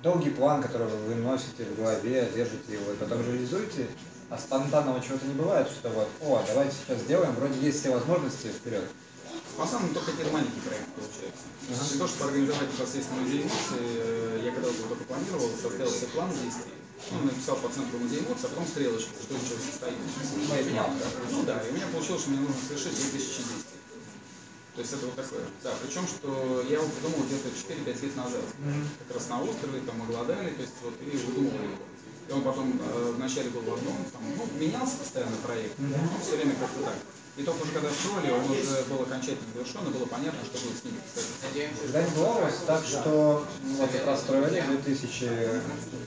долгий 0.00 0.30
план, 0.30 0.62
который 0.62 0.86
вы 0.86 1.16
носите 1.16 1.64
в 1.64 1.76
голове, 1.76 2.30
держите 2.34 2.74
его 2.74 2.92
и 2.92 2.96
потом 2.96 3.20
реализуете. 3.26 3.88
А 4.30 4.38
спонтанного 4.38 5.02
чего-то 5.02 5.26
не 5.26 5.34
бывает, 5.34 5.68
что 5.68 5.90
вот, 5.90 6.08
о, 6.22 6.42
давайте 6.46 6.74
сейчас 6.76 7.00
сделаем, 7.00 7.34
вроде 7.34 7.58
есть 7.58 7.80
все 7.80 7.90
возможности, 7.90 8.46
вперед. 8.46 8.84
В 9.56 9.60
основном 9.60 9.92
только 9.92 10.12
какие-то 10.12 10.32
маленькие 10.32 10.62
проекты 10.62 10.90
получаются. 10.96 11.44
Для 11.68 11.98
того, 11.98 12.08
чтобы 12.08 12.24
организовать 12.30 12.72
непосредственно 12.72 13.20
музей 13.20 13.42
эмоций, 13.42 13.82
э, 13.84 14.40
я 14.44 14.50
когда 14.52 14.68
его 14.68 14.88
только 14.88 15.04
планировал, 15.04 15.50
составил 15.50 15.92
себе 15.92 16.06
план 16.08 16.30
действий. 16.32 16.72
Ну, 17.10 17.24
написал 17.26 17.56
по 17.56 17.68
центру 17.68 17.98
музея 17.98 18.20
эмоций, 18.22 18.46
а 18.46 18.48
потом 18.48 18.66
стрелочку, 18.66 19.12
что 19.20 19.34
из 19.34 19.42
чего 19.42 19.58
состоит. 19.58 19.98
И 19.98 20.62
у 20.62 20.70
меня, 20.70 20.86
ну 21.30 21.42
да, 21.42 21.60
и 21.60 21.70
у 21.70 21.74
меня 21.74 21.86
получилось, 21.92 22.22
что 22.22 22.30
мне 22.30 22.40
нужно 22.40 22.56
совершить 22.62 22.94
2000 22.96 23.12
действий. 23.20 23.80
То 24.74 24.80
есть 24.80 24.92
это 24.94 25.04
вот 25.04 25.16
такое. 25.16 25.44
Да, 25.62 25.70
причем, 25.84 26.06
что 26.08 26.64
я 26.64 26.80
его 26.80 26.88
придумал 26.88 27.26
где-то 27.26 27.48
4-5 27.52 28.02
лет 28.06 28.16
назад. 28.16 28.46
Как 29.04 29.16
раз 29.16 29.28
на 29.28 29.42
острове, 29.42 29.80
там 29.84 29.98
мы 29.98 30.06
голодали, 30.06 30.50
то 30.56 30.62
есть 30.62 30.72
вот 30.82 30.94
и 31.02 31.16
выдумывал 31.16 31.60
его. 31.60 31.76
И 32.28 32.32
он 32.32 32.42
потом 32.42 32.80
э, 32.80 33.12
вначале 33.16 33.50
был 33.50 33.60
в 33.62 33.74
одном, 33.74 33.98
там, 34.12 34.22
ну, 34.38 34.46
менялся 34.58 34.96
постоянно 34.96 35.36
проект, 35.44 35.76
но 35.78 35.98
все 36.22 36.36
время 36.36 36.54
как-то 36.54 36.84
так. 36.84 36.94
И 37.34 37.42
только 37.44 37.62
уже 37.62 37.72
когда 37.72 37.90
строили, 37.90 38.30
он 38.30 38.50
уже 38.50 38.84
был 38.90 39.02
окончательно 39.02 39.48
завершен, 39.54 39.88
и 39.88 39.90
было 39.90 40.04
понятно, 40.04 40.38
что 40.44 40.58
будет 40.58 40.78
с 40.78 40.84
ним. 40.84 40.94
Когда 41.82 42.02
не 42.02 42.14
было 42.14 42.26
у 42.26 42.40
вас 42.42 42.54
так, 42.66 42.84
что 42.84 43.46
ну, 43.62 43.74
вот 43.76 44.02
простроили, 44.02 44.60
2000 44.60 45.30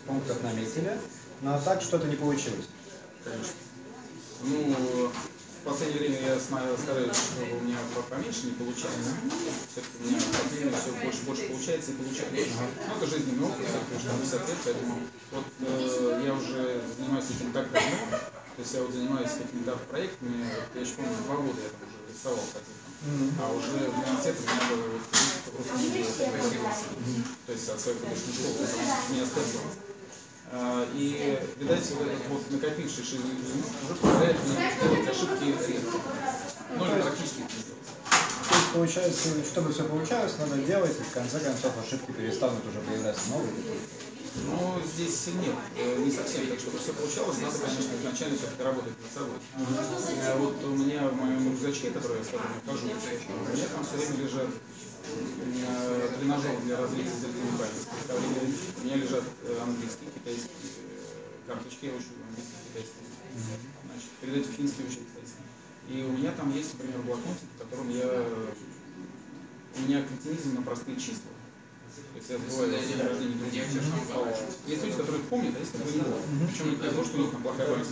пунктов 0.05 0.43
наметили, 0.43 0.99
но 1.41 1.59
так 1.61 1.81
что-то 1.81 2.07
не 2.07 2.15
получилось? 2.15 2.67
Конечно. 3.23 3.53
Ну, 4.43 5.11
в 5.65 5.67
последнее 5.67 5.97
время 5.97 6.33
я 6.35 6.39
смотрел, 6.39 6.77
сказать, 6.77 7.15
что 7.15 7.41
у 7.41 7.61
меня 7.61 7.77
поменьше 8.07 8.45
не 8.45 8.51
получается. 8.51 9.17
Все-таки 9.71 9.97
у 9.99 10.07
меня 10.07 10.21
последнее 10.21 10.77
все 10.77 10.91
больше, 11.03 11.23
больше 11.25 11.47
получается 11.47 11.89
и 11.89 11.95
получается. 11.95 12.53
Но 12.87 12.97
это 12.97 13.07
жизненный 13.07 13.47
опыт, 13.47 13.65
все-таки 13.65 13.95
уже 13.97 14.15
50 14.21 14.47
лет, 14.47 14.57
поэтому 14.63 14.99
вот 15.31 15.45
э, 15.61 16.21
я 16.23 16.33
уже 16.35 16.81
занимаюсь 16.99 17.25
этим 17.31 17.51
так 17.51 17.71
давно, 17.71 17.97
то 18.55 18.61
есть 18.61 18.73
я 18.73 18.81
вот 18.81 18.93
занимаюсь 18.93 19.31
какими-то 19.35 19.75
проектами, 19.91 20.47
вот, 20.47 20.69
я 20.75 20.81
еще 20.81 20.93
помню, 20.95 21.11
два 21.27 21.35
года 21.35 21.59
я 21.59 21.69
там 21.75 21.83
уже 21.83 21.99
рисовал 22.07 22.39
картинку. 22.55 22.87
А 23.35 23.51
уже 23.51 23.91
в 23.91 23.99
университете 23.99 24.39
у 24.39 24.47
меня 24.47 24.63
было 24.71 24.87
вот, 24.95 25.03
просто 25.59 25.75
не 25.83 25.89
было 25.91 26.71
То 27.45 27.51
есть 27.51 27.69
от 27.69 27.79
своей 27.79 27.99
художественной 27.99 28.35
школы, 28.35 28.53
потому 28.55 28.87
что 28.87 29.13
меня 29.13 29.25
стендом. 29.25 29.67
А, 30.51 30.87
и, 30.95 31.39
видать, 31.59 31.91
вот 31.99 32.07
этот 32.07 32.27
вот 32.29 32.51
накопившийся 32.51 33.15
уже 33.17 33.95
позволяет 33.95 34.37
мне 34.45 34.55
делать 34.55 35.09
ошибки 35.09 35.43
редко. 35.51 35.97
Ну, 36.77 36.85
или 36.85 37.01
практически 37.01 37.39
не 37.39 37.47
делать. 37.59 37.85
То 38.07 38.55
есть, 38.55 38.71
получается, 38.71 39.43
чтобы 39.43 39.73
все 39.73 39.83
получалось, 39.83 40.33
надо 40.39 40.57
делать, 40.63 40.95
и 40.97 41.03
в 41.03 41.11
конце 41.11 41.39
концов 41.39 41.73
ошибки 41.77 42.11
перестанут 42.11 42.63
уже 42.65 42.79
появляться 42.79 43.29
новые. 43.31 43.51
Ну, 44.43 44.81
здесь 44.83 45.27
нет, 45.27 45.55
э, 45.77 46.03
не 46.03 46.11
совсем 46.11 46.47
так, 46.47 46.59
чтобы 46.59 46.77
все 46.77 46.91
получалось, 46.91 47.39
надо, 47.39 47.57
конечно, 47.57 47.95
изначально 47.95 48.37
все-таки 48.37 48.63
работать 48.63 48.93
над 49.01 49.11
собой. 49.11 49.39
Э, 49.55 50.37
вот 50.37 50.63
у 50.63 50.75
меня 50.75 51.07
в 51.07 51.15
моем 51.15 51.51
рюкзачке, 51.51 51.91
который 51.91 52.19
я 52.19 52.23
с 52.23 52.27
которым 52.27 52.59
хожу, 52.67 52.85
у 52.85 53.55
меня 53.55 53.67
там 53.71 53.85
все 53.85 53.95
время 53.95 54.25
лежат 54.25 54.49
э, 55.07 56.09
тренажер 56.19 56.59
для 56.65 56.77
развития 56.77 57.15
зрительной 57.15 57.57
памяти. 57.57 57.87
У 58.81 58.85
меня 58.85 58.95
лежат 58.97 59.23
английские, 59.61 60.11
китайские 60.13 60.51
карточки, 61.47 61.85
я 61.85 61.91
учу 61.91 62.11
английский, 62.27 62.59
китайский. 62.67 63.05
Значит, 63.85 64.09
перед 64.19 64.35
этим 64.35 64.51
финский 64.51 64.83
учу 64.83 64.99
китайский. 64.99 65.43
И 65.87 66.03
у 66.03 66.11
меня 66.11 66.31
там 66.33 66.53
есть, 66.53 66.73
например, 66.73 67.01
блокнотик, 67.03 67.47
в 67.55 67.63
котором 67.63 67.89
я... 67.89 68.25
У 69.77 69.81
меня 69.81 70.03
кретинизм 70.03 70.55
на 70.55 70.61
простые 70.61 70.97
числа. 70.97 71.34
Рождения 73.03 73.35
других. 73.35 73.63
Есть 74.67 74.83
люди, 74.83 74.97
которые 74.97 75.23
помнят, 75.23 75.53
а 75.55 75.59
есть, 75.59 75.71
которые 75.71 75.95
не 75.95 76.01
помнят. 76.01 76.49
Причем 76.49 76.69
не 76.69 76.75
потому, 76.77 77.05
что 77.05 77.17
у 77.17 77.21
них 77.21 77.31
там 77.31 77.41
плохая 77.43 77.67
память 77.67 77.87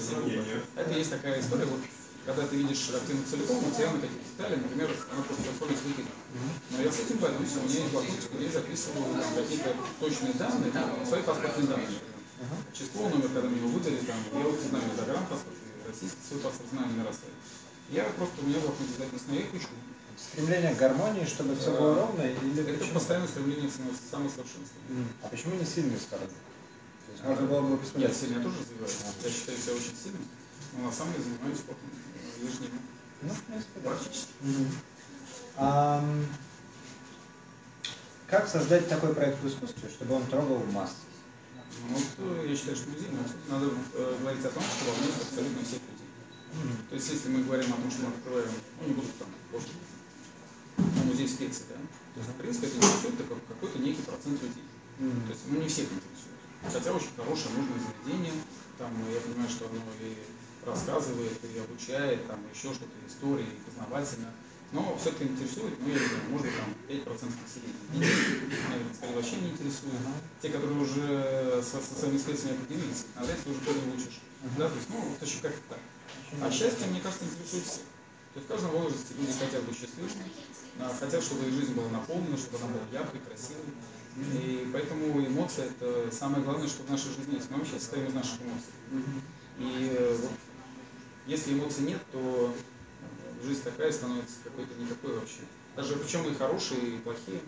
Это 0.76 0.92
есть 0.92 1.12
такая 1.12 1.40
история, 1.40 1.66
вот 1.66 1.80
когда 2.26 2.48
ты 2.48 2.56
видишь 2.56 2.88
картину 2.90 3.20
целиком, 3.30 3.58
у 3.60 3.72
тебя 3.72 3.92
на 3.92 4.00
каких-то 4.00 4.24
деталях, 4.32 4.60
например, 4.64 4.90
она 5.12 5.22
просто 5.24 5.44
происходит 5.44 5.80
выкидом. 5.84 6.16
Но 6.72 6.82
я 6.82 6.92
с 6.92 7.00
этим 7.00 7.18
борюсь, 7.18 7.56
у 7.60 7.68
меня 7.68 7.80
есть 7.84 7.92
блокнотик, 7.92 8.32
где 8.32 8.46
я 8.46 8.52
записываю 8.52 9.06
какие-то 9.36 9.76
точные 10.00 10.34
данные, 10.34 10.72
свои 11.06 11.22
паспортные 11.22 11.68
данные. 11.68 12.00
Число, 12.72 13.10
номер, 13.10 13.30
когда 13.30 13.50
мне 13.50 13.60
его 13.60 13.70
выдали, 13.70 13.98
там, 14.08 14.18
я 14.34 14.44
вот 14.44 14.60
знаю 14.60 14.84
загранпаспорт, 14.98 15.58
российский 15.88 16.24
свой 16.28 16.40
паспорт 16.40 16.70
знаю 16.72 16.88
номера 16.88 17.12
свои. 17.12 17.32
Я 17.92 18.04
просто, 18.16 18.40
у 18.42 18.48
меня 18.48 18.60
в 18.60 18.72
блокноте 18.72 18.96
записано, 18.98 19.34
я 19.36 19.42
их 19.42 19.54
учу. 19.54 19.68
Стремление 20.32 20.74
к 20.74 20.78
гармонии, 20.78 21.26
чтобы 21.26 21.56
все 21.56 21.72
было 21.78 21.96
ровно? 21.96 22.22
Или 22.22 22.62
это 22.62 22.80
почему? 22.80 22.94
постоянное 22.96 23.28
стремление 23.28 23.70
к 23.70 23.74
самосовершенствованию. 24.12 25.08
А 25.22 25.28
почему 25.28 25.56
не 25.56 25.66
сильные 25.66 26.00
стороны? 26.00 26.28
То 26.28 27.12
есть 27.12 27.24
можно 27.24 27.48
было 27.48 27.62
бы 27.62 27.78
посмотреть. 27.78 28.10
Я 28.10 28.16
сильно 28.16 28.44
тоже 28.44 28.56
развиваюсь. 28.60 28.98
Я 29.24 29.30
считаю 29.30 29.58
себя 29.58 29.74
очень 29.74 29.96
сильным, 30.02 30.26
но 30.74 30.86
на 30.86 30.92
самом 30.92 31.14
деле 31.14 31.26
занимаюсь 31.26 31.60
спортом 31.60 31.90
ежедневно. 32.42 32.80
Ну, 33.22 33.30
в 33.30 33.42
принципе, 33.44 33.80
да. 33.84 33.90
Практически. 33.90 34.32
А, 35.56 36.04
как 38.28 38.48
создать 38.48 38.90
такой 38.90 39.14
проект 39.14 39.40
в 39.42 39.48
искусстве, 39.48 39.90
чтобы 39.90 40.16
он 40.16 40.26
трогал 40.26 40.64
массы? 40.72 40.96
Ну, 41.90 41.96
вот, 41.96 42.06
э, 42.18 42.48
я 42.50 42.56
считаю, 42.56 42.76
что 42.76 42.90
музей 42.90 43.10
надо 43.50 43.66
э, 43.94 44.18
говорить 44.20 44.46
о 44.46 44.50
том, 44.50 44.64
что 44.64 44.92
волнует 44.92 45.16
абсолютно 45.22 45.64
всех 45.64 45.80
людей. 45.82 46.10
Mm-hmm. 46.54 46.90
То 46.90 46.96
есть, 46.96 47.10
если 47.10 47.30
мы 47.30 47.44
говорим 47.44 47.74
о 47.74 47.78
том, 47.78 47.92
что 47.92 48.02
мы 48.04 48.08
открываем, 48.10 48.50
ну, 48.82 48.88
не 48.88 48.94
буду 48.94 49.08
там, 49.20 49.28
музей 50.78 51.28
специй, 51.28 51.66
да, 51.70 51.76
то 52.14 52.20
есть, 52.20 52.30
в 52.30 52.38
принципе, 52.38 52.68
это 52.68 52.78
интересует 52.78 53.18
только 53.18 53.36
какой-то 53.48 53.80
некий 53.80 54.02
процент 54.02 54.42
людей. 54.42 54.64
Mm-hmm. 55.00 55.26
То 55.26 55.32
есть, 55.34 55.44
ну, 55.48 55.62
не 55.62 55.68
всех 55.68 55.86
интересует. 55.90 56.40
Хотя 56.64 56.94
очень 56.94 57.16
хорошее, 57.18 57.50
нужное 57.58 57.80
заведение, 57.82 58.34
там, 58.78 58.92
я 59.12 59.20
понимаю, 59.20 59.50
что 59.50 59.66
оно 59.66 59.82
и 60.00 60.16
рассказывает, 60.66 61.38
и 61.44 61.60
обучает, 61.60 62.28
там, 62.28 62.40
еще 62.54 62.74
что-то, 62.74 62.94
истории, 63.08 63.60
познавательно. 63.66 64.32
Но 64.72 64.98
все-таки 64.98 65.26
интересует, 65.26 65.74
ну, 65.82 65.88
я 65.90 66.00
не 66.00 66.08
знаю, 66.08 66.24
может 66.30 66.48
быть, 66.48 66.58
там 66.58 66.70
5% 66.88 67.30
населения. 67.46 68.10
Наверное, 68.70 68.94
скорее, 68.96 69.16
вообще 69.16 69.36
не 69.38 69.50
интересует. 69.50 70.02
Те, 70.42 70.50
которые 70.50 70.80
уже 70.80 71.62
со, 71.62 71.78
со 71.78 71.94
своими 72.00 72.18
специями 72.18 72.58
определились, 72.58 73.06
а 73.16 73.26
дальше 73.26 73.44
ты 73.44 73.50
уже 73.52 73.60
тоже 73.60 73.80
учишь. 73.96 74.20
Да, 74.58 74.70
то 74.70 74.76
есть, 74.76 74.90
ну, 74.90 75.02
вот 75.02 75.22
еще 75.22 75.40
как-то 75.42 75.62
так. 75.70 75.80
А 76.42 76.50
счастье, 76.50 76.88
мне 76.88 77.02
кажется, 77.02 77.26
интересует 77.26 77.66
всех. 77.66 77.86
То 78.34 78.40
есть 78.40 78.50
в 78.50 78.52
каждом 78.52 78.72
возрасте 78.72 79.14
люди 79.14 79.32
хотят 79.32 79.64
быть 79.64 79.78
счастливыми, 79.78 80.26
хотят, 81.00 81.24
чтобы 81.24 81.46
их 81.46 81.54
жизнь 81.54 81.74
была 81.74 81.90
наполнена, 81.90 82.38
чтобы 82.38 82.58
она 82.58 82.68
была 82.68 82.84
яркой, 82.92 83.20
красивой. 83.22 83.66
И 84.18 84.70
поэтому 84.72 85.26
эмоции– 85.26 85.66
это 85.80 86.14
самое 86.14 86.44
главное, 86.44 86.68
что 86.68 86.84
в 86.84 86.90
нашей 86.90 87.10
жизни 87.10 87.36
есть. 87.36 87.50
Мы 87.50 87.58
вообще 87.58 87.80
состоим 87.80 88.08
из 88.08 88.14
наших 88.14 88.42
эмоций. 88.42 88.74
И 89.60 89.96
э, 89.98 90.18
вот, 90.22 90.32
если 91.26 91.54
эмоций 91.54 91.86
нет, 91.86 92.00
то 92.12 92.54
жизнь 93.44 93.64
такая 93.64 93.92
становится 93.92 94.36
какой-то 94.44 94.74
никакой 94.76 95.18
вообще. 95.18 95.42
Даже 95.76 95.96
причем 95.96 96.28
и 96.28 96.36
хорошие, 96.36 96.96
и 96.96 96.98
плохие. 97.00 97.42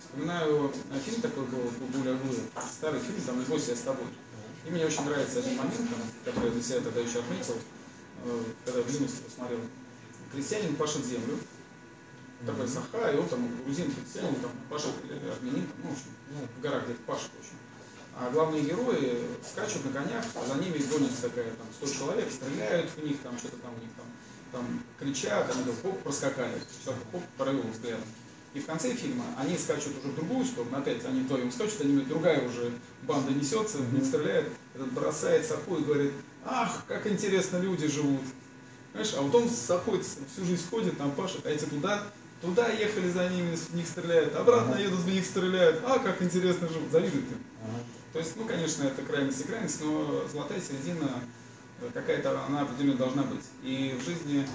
Вспоминаю 0.00 0.72
э, 0.90 0.98
фильм 0.98 1.22
такой 1.22 1.44
был 1.46 1.70
«Гуля 1.92 2.14
Гуля», 2.14 2.40
старый 2.70 3.00
фильм, 3.00 3.20
там 3.24 3.38
«Не 3.38 3.46
бойся, 3.46 3.70
я 3.70 3.76
с 3.76 3.80
тобой». 3.80 4.06
И 4.66 4.70
мне 4.70 4.84
очень 4.84 5.04
нравится 5.04 5.38
один 5.38 5.56
момент, 5.56 5.76
который 6.24 6.46
я 6.46 6.50
для 6.52 6.62
себя 6.62 6.80
тогда 6.80 7.00
еще 7.00 7.20
отметил, 7.20 7.56
э, 8.24 8.42
когда 8.64 8.82
в 8.82 8.92
юности 8.92 9.22
посмотрел 9.22 9.60
крестьянин 10.32 10.76
пашет 10.76 11.04
землю, 11.04 11.38
такой 12.46 12.68
саха, 12.68 13.10
и 13.10 13.16
он 13.16 13.28
там 13.28 13.48
грузин 13.64 13.92
крестьянин, 13.92 14.34
там 14.36 14.50
пашет 14.68 14.92
армянин, 15.38 15.66
там, 15.66 15.76
ну, 15.82 15.90
в 15.90 15.92
общем, 15.92 16.10
ну, 16.30 16.48
в 16.58 16.60
горах 16.62 16.84
где-то 16.84 17.00
пашет, 17.06 17.30
в 17.36 17.40
общем. 17.40 17.56
А 18.14 18.30
главные 18.30 18.62
герои 18.62 19.18
скачут 19.42 19.84
на 19.86 19.92
конях, 19.92 20.24
а 20.34 20.46
за 20.46 20.54
ними 20.60 20.78
гонится 20.78 21.22
такая, 21.22 21.50
там, 21.52 21.66
100 21.80 21.98
человек, 21.98 22.30
стреляют 22.30 22.90
в 22.90 23.04
них, 23.04 23.18
там, 23.20 23.38
что-то 23.38 23.56
там 23.56 23.72
у 23.74 23.80
них 23.80 23.90
там, 23.96 24.06
там 24.52 24.82
кричат, 24.98 25.50
они 25.54 25.64
там, 25.64 25.74
хоп, 25.82 26.02
проскакали, 26.02 26.60
человек, 26.84 27.04
хоп, 27.10 27.22
провел 27.38 27.62
взглядом. 27.62 28.04
И 28.54 28.60
в 28.60 28.66
конце 28.66 28.94
фильма 28.94 29.24
они 29.38 29.56
скачут 29.56 29.96
уже 29.98 30.08
в 30.08 30.14
другую 30.14 30.44
сторону, 30.44 30.76
опять 30.76 31.02
они 31.06 31.22
вдвоем 31.22 31.50
скачут, 31.50 31.80
они, 31.80 32.02
другая 32.02 32.46
уже 32.46 32.70
банда 33.02 33.32
несется, 33.32 33.78
не 33.78 34.04
стреляет, 34.04 34.52
этот 34.74 34.92
бросает 34.92 35.46
саху 35.46 35.76
и 35.76 35.84
говорит, 35.84 36.12
ах, 36.44 36.84
как 36.86 37.06
интересно 37.06 37.56
люди 37.58 37.86
живут. 37.86 38.20
Знаешь, 38.92 39.14
а 39.16 39.22
вот 39.22 39.34
он 39.34 39.48
заходит, 39.48 40.04
всю 40.04 40.44
жизнь 40.44 40.68
ходит, 40.68 40.98
там 40.98 41.12
пашет, 41.12 41.46
а 41.46 41.50
эти 41.50 41.64
туда, 41.64 42.08
туда 42.42 42.68
ехали 42.68 43.08
за 43.10 43.28
ними, 43.28 43.56
в 43.56 43.74
них 43.74 43.86
стреляют, 43.86 44.34
обратно 44.34 44.74
едут, 44.74 45.00
в 45.00 45.08
них 45.08 45.24
стреляют, 45.24 45.80
а 45.86 45.98
как 46.00 46.20
интересно 46.20 46.68
живут, 46.68 46.90
завидуют 46.90 47.30
им. 47.30 47.38
То 48.12 48.18
есть, 48.18 48.36
ну, 48.36 48.44
конечно, 48.44 48.82
это 48.82 49.00
крайность 49.02 49.40
и 49.40 49.44
крайность, 49.44 49.80
но 49.80 50.26
золотая 50.30 50.60
середина 50.60 51.08
э, 51.80 51.88
какая-то, 51.94 52.44
она 52.44 52.62
определенно 52.62 52.98
должна 52.98 53.22
быть. 53.22 53.44
И 53.62 53.96
в 53.98 54.04
жизни 54.04 54.46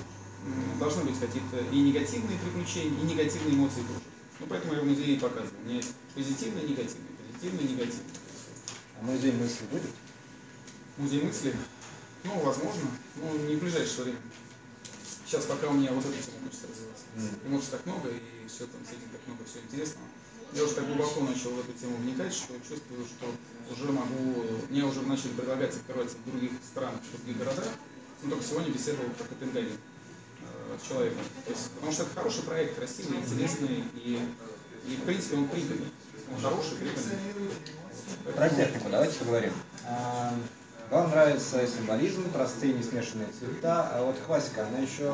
должны 0.80 1.04
быть 1.04 1.20
какие-то 1.20 1.58
и 1.72 1.80
негативные 1.80 2.38
приключения, 2.38 3.00
и 3.00 3.04
негативные 3.04 3.56
эмоции 3.56 3.82
тоже. 3.82 4.02
Ну, 4.40 4.46
поэтому 4.48 4.74
я 4.76 4.82
в 4.82 4.86
музее 4.86 5.16
и 5.16 5.20
показываю. 5.20 5.60
У 5.64 5.68
меня 5.68 5.78
есть 5.78 5.96
позитивные 6.14 6.66
и 6.66 6.70
негативные, 6.70 7.10
позитивные 7.18 7.66
и 7.66 7.72
негативные. 7.72 8.14
А 9.00 9.06
музей 9.06 9.32
мысли 9.32 9.66
будет? 9.72 9.92
Музей 10.98 11.22
мысли? 11.24 11.56
Ну, 12.24 12.40
возможно, 12.40 12.90
но 13.16 13.32
не 13.48 13.56
в 13.56 13.60
ближайшее 13.60 14.04
время. 14.04 14.20
Сейчас 15.26 15.46
пока 15.46 15.68
у 15.68 15.74
меня 15.74 15.92
вот 15.92 16.06
эта 16.06 16.14
тема 16.14 16.46
хочется. 16.46 16.87
Mm. 17.18 17.48
Эмоций 17.48 17.70
так 17.72 17.86
много, 17.86 18.10
и 18.10 18.48
все 18.48 18.68
там 18.68 18.82
с 18.86 18.90
этим 18.90 19.10
так 19.12 19.22
много 19.26 19.44
всего 19.46 19.64
интересного. 19.66 20.08
Я 20.54 20.64
уже 20.64 20.76
так 20.76 20.86
глубоко 20.86 21.22
начал 21.22 21.50
в 21.52 21.60
эту 21.60 21.74
тему 21.74 21.98
вникать, 21.98 22.34
что 22.34 22.54
чувствую, 22.60 23.06
что 23.06 23.28
уже 23.74 23.92
могу, 23.92 24.46
мне 24.70 24.84
уже 24.84 25.02
начали 25.02 25.30
предлагать 25.30 25.76
открываться 25.76 26.16
в 26.18 26.30
других 26.30 26.52
странах, 26.64 27.02
в 27.02 27.18
других 27.18 27.38
городах. 27.38 27.68
Но 28.24 28.30
только 28.30 28.46
сегодня 28.46 28.72
беседовал 28.72 29.10
про 29.12 29.26
Копенгаген 29.26 29.74
э, 29.74 30.78
с 30.82 30.88
человеком. 30.88 31.20
То 31.46 31.54
потому 31.76 31.92
что 31.92 32.04
это 32.04 32.16
хороший 32.16 32.44
проект, 32.44 32.76
красивый, 32.76 33.18
интересный, 33.18 33.84
и, 33.96 34.20
и 34.88 34.96
в 34.96 35.04
принципе 35.04 35.38
он 35.38 35.48
прибыльный. 35.50 35.92
Он 36.34 36.42
хороший, 36.42 36.78
прибыльный. 36.78 37.18
Про 38.36 38.50
технику 38.50 38.90
давайте 38.90 39.20
поговорим. 39.20 39.54
А, 39.86 40.34
вам 40.90 41.10
нравится 41.10 41.68
символизм, 41.68 42.30
простые 42.32 42.74
несмешанные 42.74 43.28
цвета, 43.38 43.90
а 43.92 44.06
вот 44.06 44.18
классика, 44.26 44.66
она 44.66 44.80
еще 44.80 45.14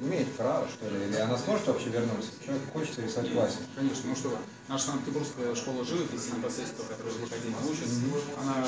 имеет 0.00 0.32
право, 0.34 0.66
что 0.68 0.88
ли, 0.88 1.06
или 1.06 1.16
она 1.16 1.36
сможет 1.36 1.66
вообще 1.66 1.90
вернуться? 1.90 2.30
Человек 2.44 2.62
хочется 2.72 3.02
рисовать 3.02 3.32
классику. 3.32 3.62
Конечно, 3.76 4.08
ну 4.08 4.16
что, 4.16 4.38
наша 4.68 4.84
Санкт-Петербургская 4.86 5.54
школа 5.54 5.84
живописи, 5.84 6.30
непосредственно, 6.36 6.88
которая 6.88 7.14
в 7.14 7.24
Академии 7.24 7.70
учится, 7.70 8.00
mm-hmm. 8.00 8.40
она 8.40 8.66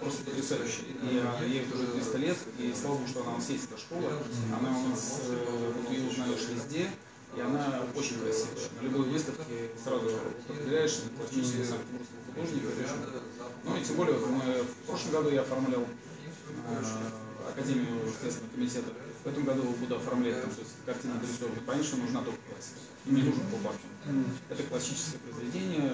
просто 0.00 0.24
потрясающая. 0.24 0.84
И 1.02 1.50
ей 1.50 1.66
уже 1.72 1.86
300 1.86 2.18
лет, 2.18 2.36
и 2.58 2.74
слава 2.80 2.94
богу, 2.94 3.08
что 3.08 3.22
она 3.22 3.32
у 3.32 3.36
нас 3.36 3.48
есть, 3.50 3.64
эта 3.64 3.78
школа. 3.78 4.10
Она 4.58 4.78
у 4.78 4.88
нас, 4.88 5.20
э, 5.28 5.72
вот 5.76 5.90
ее 5.90 6.08
узнаешь 6.08 6.48
везде, 6.48 6.88
и 7.36 7.40
она 7.40 7.82
очень 7.94 8.20
красивая. 8.20 8.68
На 8.80 8.84
любой 8.84 9.08
выставке 9.08 9.70
сразу 9.82 10.10
определяешь 10.48 11.00
классического 11.16 11.64
санкт-петербургского 11.64 12.70
художника. 12.70 13.20
Ну 13.64 13.76
и 13.76 13.84
тем 13.84 13.96
более, 13.96 14.16
вот 14.16 14.28
мы, 14.28 14.62
в 14.62 14.86
прошлом 14.86 15.12
году 15.12 15.30
я 15.30 15.42
оформлял 15.42 15.82
э, 15.82 17.48
Академию 17.50 18.00
Следственного 18.20 18.54
комитета. 18.54 18.92
В 19.24 19.26
этом 19.28 19.44
году 19.44 19.62
буду 19.78 19.96
оформлять 19.96 20.42
там, 20.42 20.50
то 20.50 20.60
есть, 20.60 20.72
картины. 20.84 21.14
Понятно, 21.64 21.86
что 21.86 21.96
нужна 21.98 22.22
только 22.22 22.40
классика. 22.50 22.80
И 23.06 23.10
мне 23.10 23.22
нужен 23.22 23.42
поп 23.50 23.72
Это 24.48 24.62
классическое 24.64 25.20
произведение, 25.20 25.92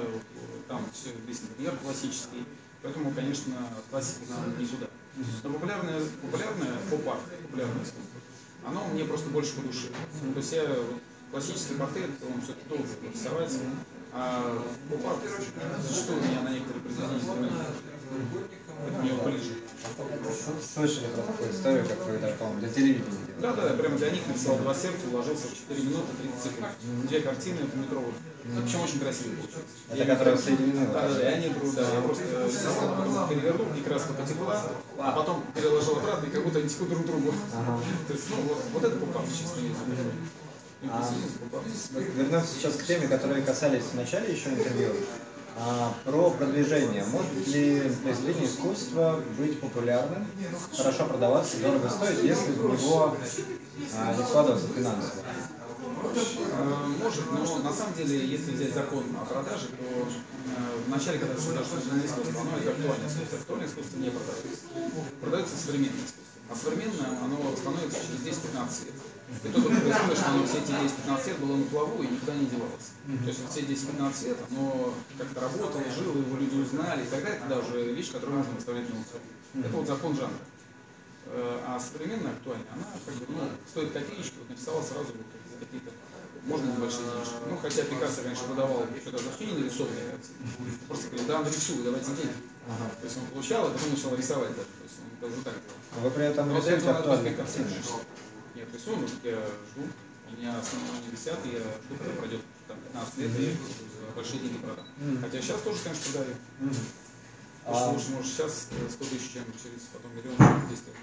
там 0.67 0.85
все 0.93 1.11
весь 1.27 1.43
интерьер 1.43 1.77
классический. 1.83 2.45
Поэтому, 2.83 3.11
конечно, 3.11 3.55
классика 3.91 4.31
нам 4.31 4.59
никуда. 4.59 4.87
Но 5.43 5.51
популярное, 5.51 6.01
популярное 6.23 6.77
поп-арт, 6.91 7.21
популярное 7.43 7.83
искусство, 7.83 8.21
оно 8.65 8.87
мне 8.89 9.05
просто 9.05 9.29
больше 9.31 9.57
по 9.57 9.63
душе. 9.63 9.89
Ну, 10.23 10.33
то 10.33 10.39
есть 10.39 10.53
я 10.53 10.77
классический 11.31 11.75
портрет, 11.75 12.11
он 12.23 12.41
все-таки 12.41 12.69
долго 12.69 12.85
рисовать, 13.13 13.53
а 14.13 14.65
поп-арт 14.89 15.19
зачастую 15.83 16.23
меня 16.23 16.43
на 16.43 16.51
некоторые 16.51 16.83
произведения 16.83 17.21
это 18.87 18.99
мне 19.03 19.13
ближе. 19.13 19.58
Слышали 20.75 21.07
про 21.07 21.23
такую 21.23 21.51
историю, 21.51 21.87
как 21.87 22.07
вы 22.07 22.19
даже, 22.19 22.35
по-моему, 22.35 22.61
для 22.61 22.69
телевидения 22.69 23.05
делали? 23.11 23.41
Да, 23.41 23.53
да, 23.53 23.71
я 23.71 23.75
прямо 23.75 23.97
для 23.97 24.11
них 24.11 24.27
написал 24.27 24.57
два 24.59 24.75
сердца, 24.75 25.07
уложился 25.13 25.49
в 25.49 25.55
4 25.55 25.83
минуты 25.83 26.13
30 26.21 26.43
секунд. 26.43 26.69
Две 27.09 27.21
картины 27.21 27.59
метровых. 27.75 28.15
Ну, 28.45 28.63
причем 28.63 28.81
очень 28.81 29.01
красивые 29.01 29.37
получилось. 29.37 29.65
Это 29.91 30.05
которые 30.05 30.39
соединены? 30.39 30.87
Да, 30.93 31.09
да, 31.09 31.21
и 31.21 31.35
они 31.35 31.49
друг, 31.51 31.75
да, 31.75 31.83
я 31.83 32.01
просто 32.01 32.25
рисовал, 32.47 32.97
потом 32.97 33.29
перевернул, 33.29 33.67
и 33.77 33.81
краска 33.81 34.13
потекла, 34.15 34.63
а 34.99 35.13
потом 35.13 35.45
переложил 35.55 35.99
обратно, 35.99 36.27
и 36.27 36.31
как 36.31 36.45
будто 36.45 36.59
они 36.59 36.69
текут 36.69 36.89
друг 36.89 37.07
другу. 37.07 37.35
Ага. 37.55 37.81
То 38.07 38.13
есть, 38.13 38.31
ну, 38.31 38.37
вот, 38.43 38.65
вот 38.73 38.85
это 38.85 38.97
попал 38.97 39.25
чисто 39.27 39.61
а, 40.91 41.13
вернемся 42.17 42.55
сейчас 42.55 42.75
к 42.75 42.85
теме, 42.85 43.09
которые 43.09 43.43
касались 43.43 43.83
в 43.83 43.95
начале 43.95 44.33
еще 44.33 44.51
интервью. 44.51 44.95
А, 45.61 45.93
про 46.05 46.31
продвижение. 46.31 47.05
Может 47.05 47.49
ли 47.49 47.93
произведение 48.03 48.47
искусства 48.47 49.21
быть 49.37 49.61
популярным, 49.61 50.27
хорошо 50.77 51.07
продаваться, 51.07 51.59
дорого 51.59 51.89
стоить, 51.89 52.23
если 52.23 52.53
в 52.53 52.81
него 52.81 53.17
а, 53.97 54.15
не 54.15 54.25
складываться 54.25 54.69
финансово? 54.69 55.25
Э, 56.51 56.87
может, 57.03 57.33
но 57.33 57.59
на 57.59 57.73
самом 57.73 57.95
деле, 57.95 58.25
если 58.25 58.53
взять 58.53 58.73
закон 58.73 59.05
о 59.21 59.25
продаже, 59.25 59.67
то 59.69 59.85
э, 59.85 60.79
в 60.87 60.89
начале, 60.91 61.19
когда 61.19 61.35
ты 61.35 61.41
создашь 61.41 61.67
искусство, 61.67 62.41
оно 62.41 62.59
это 62.59 62.71
актуальное 62.71 63.09
искусство. 63.09 63.39
Актуальное 63.39 63.67
искусство 63.67 63.97
не 63.99 64.11
продается. 64.11 64.65
Продается 65.21 65.57
современное 65.57 65.99
искусство. 65.99 66.23
А 66.51 66.57
современное, 66.57 67.19
оно 67.23 67.57
становится 67.57 67.99
через 67.99 68.39
10-15 68.39 68.87
лет. 68.87 68.95
И 69.45 69.49
тут 69.49 69.67
происходит, 69.67 70.19
что 70.19 70.31
оно 70.31 70.47
все 70.47 70.59
эти 70.59 70.73
10-15 70.73 71.27
лет 71.29 71.39
было 71.39 71.57
на 71.57 71.65
плаву 71.67 72.03
и 72.03 72.09
никуда 72.09 72.35
не 72.35 72.47
девалось. 72.47 72.97
То 73.07 73.29
есть 73.29 73.51
все 73.51 73.61
10-15 73.61 74.25
лет 74.29 74.39
оно 74.51 74.95
как-то 75.19 75.41
работало, 75.41 75.85
жило, 75.95 76.17
его 76.17 76.37
люди 76.37 76.57
узнали, 76.57 77.05
и 77.05 77.09
тогда 77.09 77.29
это 77.31 77.47
да, 77.47 77.59
уже 77.59 77.93
вещь, 77.93 78.11
которую 78.11 78.39
можно 78.39 78.55
выставлять 78.55 78.89
на 78.89 78.97
аукцион. 78.97 79.23
Это 79.65 79.77
вот 79.77 79.87
закон 79.87 80.17
жанра. 80.17 80.39
Э, 81.27 81.61
а 81.67 81.79
современная 81.79 82.33
актуальная, 82.33 82.67
она 82.73 82.85
как 83.05 83.15
бы, 83.17 83.27
ну, 83.29 83.51
стоит 83.69 83.93
копеечку, 83.93 84.37
вот 84.41 84.49
нарисовал 84.49 84.83
сразу 84.83 85.13
вот 85.13 85.61
какие-то 85.61 85.91
можно 86.45 86.73
небольшие 86.73 87.05
денежки. 87.05 87.35
Ну, 87.49 87.57
хотя 87.61 87.83
Пикассо 87.85 88.23
раньше 88.25 88.45
выдавал 88.49 88.87
что-то 89.03 89.23
вообще 89.23 89.47
не 89.47 89.59
нарисованные 89.59 90.05
картины. 90.11 90.39
Просто 90.89 91.07
говорил, 91.09 91.27
да, 91.29 91.43
нарисую, 91.43 91.85
давайте 91.85 92.07
деньги. 92.07 92.37
Ага. 92.67 92.91
То 93.01 93.05
есть 93.05 93.17
он 93.19 93.27
получал, 93.27 93.67
а 93.67 93.71
потом 93.71 93.91
начал 93.91 94.15
рисовать 94.17 94.57
даже. 94.57 94.69
То 94.69 94.85
есть 94.85 94.97
он 94.99 95.29
даже 95.29 95.43
так 95.43 95.55
делал. 95.55 96.03
Вы 96.03 96.11
при 96.11 96.25
этом 96.25 96.57
рисуете 96.57 96.91
актуальные 96.91 97.35
картины? 97.35 97.67
Нет, 98.59 98.75
рисую, 98.75 98.99
я 99.23 99.39
жду. 99.71 99.87
У 100.27 100.37
меня 100.37 100.59
основные 100.59 101.01
не 101.07 101.13
висят, 101.13 101.39
и 101.47 101.51
я 101.51 101.61
жду, 101.61 101.95
когда 101.97 102.13
пройдет 102.15 102.41
там, 102.67 102.77
15 102.93 103.19
лет, 103.19 103.31
и 103.39 103.57
большие 104.17 104.41
деньги 104.41 104.59
продам. 104.59 104.85
Хотя 105.23 105.41
сейчас 105.41 105.61
тоже, 105.61 105.79
конечно, 105.85 106.13
продаю. 106.13 106.35
Mm-hmm. 106.61 106.77
Потому 107.65 107.79
что 107.79 107.91
лучше, 107.91 108.11
может, 108.11 108.33
сейчас 108.33 108.69
100 108.91 109.05
тысяч, 109.05 109.33
чем 109.33 109.45
через 109.63 109.83
потом 109.93 110.11
миллион, 110.17 110.37
через 110.37 110.71
10 110.71 110.87
лет. 110.89 110.97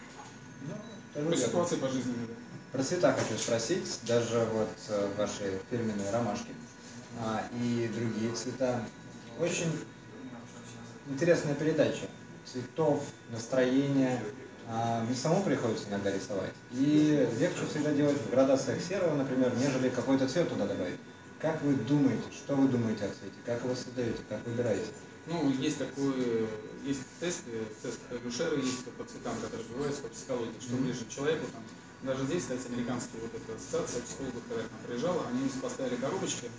Ну, 1.15 1.36
ситуации 1.36 1.76
по 1.78 1.88
жизни, 1.88 2.13
да. 2.28 2.34
Про 2.74 2.84
цвета 2.84 3.13
хочу 3.13 3.39
спросить, 3.39 4.00
даже 4.06 4.46
вот 4.52 4.76
э, 4.89 5.13
ваши 5.18 5.62
фирменные 5.70 6.12
ромашки 6.12 6.52
а, 7.22 7.48
и 7.54 7.89
другие 7.96 8.36
цвета. 8.36 8.84
Очень 9.39 9.72
интересная 11.08 11.56
передача 11.56 12.08
цветов, 12.44 13.02
настроения, 13.32 14.22
а, 14.67 15.04
мне 15.04 15.15
самому 15.15 15.43
приходится 15.43 15.89
иногда 15.89 16.12
рисовать. 16.12 16.54
И 16.71 17.28
легче 17.39 17.65
всегда 17.69 17.91
делать 17.93 18.17
в 18.17 18.30
градациях 18.30 18.82
серого, 18.82 19.15
например, 19.15 19.54
нежели 19.58 19.89
какой-то 19.89 20.28
цвет 20.28 20.49
туда 20.49 20.65
добавить. 20.65 20.99
Как 21.39 21.62
вы 21.62 21.75
думаете, 21.75 22.23
что 22.32 22.56
вы 22.56 22.67
думаете 22.67 23.06
о 23.06 23.10
цвете? 23.10 23.36
Как 23.45 23.63
вы 23.63 23.75
создаете, 23.75 24.19
как 24.28 24.45
выбираете? 24.45 24.88
Ну, 25.28 25.49
есть 25.51 25.78
такой, 25.78 26.47
есть 26.84 27.01
тест, 27.19 27.41
тест 27.82 27.99
Люшера 28.23 28.56
есть 28.56 28.86
по 28.97 29.04
цветам, 29.04 29.34
которые 29.41 29.67
бывают 29.69 29.97
по 29.97 30.08
психологии, 30.08 30.54
что 30.62 30.75
ближе 30.78 31.06
к 31.06 31.10
человеку, 31.10 31.45
там, 31.51 31.63
даже 32.04 32.25
здесь, 32.25 32.43
кстати, 32.43 32.67
американские 32.67 33.21
вот 33.21 33.32
эта 33.34 33.58
ассоциация 33.58 34.01
психологов, 34.04 34.43
когда 34.47 34.63
к 34.63 34.71
нам 34.71 34.82
приезжала, 34.86 35.25
они 35.28 35.49
поставили 35.62 35.95
коробочки, 35.95 36.49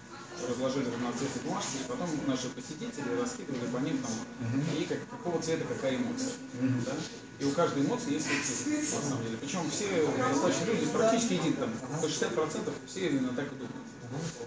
разложили 0.48 0.90
разноцветные 0.90 1.44
бумажки, 1.44 1.76
и 1.78 1.88
потом 1.88 2.08
наши 2.26 2.48
посетители 2.50 3.14
раскидывали 3.20 3.66
по 3.70 3.78
ним 3.78 3.98
там, 3.98 4.10
uh-huh. 4.10 4.82
и 4.82 4.84
как, 4.84 4.98
какого 5.08 5.40
цвета 5.40 5.64
какая 5.64 5.96
эмоция. 5.96 6.34
Uh-huh. 6.58 6.84
Да? 6.84 6.92
И 7.38 7.44
у 7.44 7.50
каждой 7.52 7.82
эмоции 7.82 8.14
есть 8.14 8.26
цвет, 8.26 8.82
на 8.94 9.02
самом 9.02 9.24
деле. 9.24 9.36
Причем 9.38 9.70
все 9.70 9.86
достаточно 10.16 10.64
люди, 10.64 10.86
практически 10.86 11.34
един 11.34 11.52
там, 11.54 11.70
по 12.00 12.06
60% 12.06 12.72
все 12.86 13.08
именно 13.08 13.32
так 13.34 13.46
и 13.46 13.56
думают. 13.56 13.86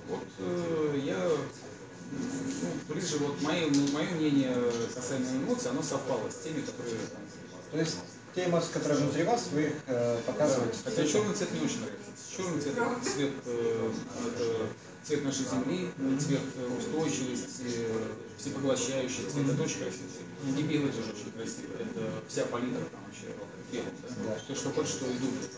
Вот 0.08 0.24
э, 0.40 1.02
я 1.06 1.18
ну, 2.12 2.94
ближе, 2.94 3.18
вот 3.20 3.40
мое, 3.42 3.68
мое 3.94 4.10
мнение 4.12 4.56
касаемо 4.96 5.30
эмоций, 5.32 5.70
оно 5.70 5.84
совпало 5.84 6.30
с 6.32 6.44
теми, 6.44 6.62
которые 6.62 6.98
там, 7.12 7.22
То 7.72 7.78
есть 7.78 7.98
те 8.34 8.46
эмоции, 8.46 8.72
которые 8.74 9.00
внутри 9.02 9.24
вас, 9.24 9.50
вы 9.52 9.64
их 9.64 9.74
э, 9.86 10.20
показываете. 10.26 10.78
Хотя 10.84 11.06
черный 11.06 11.36
цвет 11.36 11.52
не 11.54 11.60
очень 11.60 11.82
нравится. 11.82 12.10
Черный 12.36 12.62
цвет 12.62 12.76
цвет, 13.04 13.32
э, 13.46 13.92
это 14.28 14.68
цвет 15.04 15.24
нашей 15.24 15.46
земли, 15.46 15.90
цвет 16.20 16.42
устойчивости, 16.78 17.88
всепоглощающий 18.40 19.26
цвет. 19.30 19.50
Это 19.50 19.64
очень 19.64 19.80
красивый 19.80 20.10
цвет. 20.10 20.56
Не 20.56 20.64
белый 20.64 20.92
тоже 20.92 21.12
очень 21.12 21.32
красивый. 21.36 21.76
Это 21.76 22.02
вся 22.28 22.46
палитра 22.46 22.86
там 22.88 23.04
вообще 23.06 23.28
белым. 23.72 23.92
Да? 24.26 24.40
Да. 24.48 24.56
что 24.56 24.72
хочешь, 24.72 24.94
что 24.94 25.06
и 25.06 25.18
думает. 25.20 25.52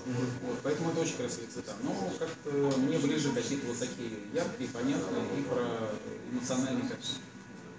Вот, 0.44 0.58
поэтому 0.64 0.90
это 0.90 1.02
очень 1.02 1.18
красивые 1.18 1.50
цвета. 1.50 1.74
Но 1.84 1.94
как-то 2.18 2.80
мне 2.80 2.98
ближе 2.98 3.32
какие-то 3.32 3.68
вот 3.68 3.78
такие 3.78 4.10
яркие, 4.34 4.70
понятные 4.70 5.26
и 5.38 5.42
про 5.44 5.94
эмоциональные 6.32 6.90
качества. 6.90 7.22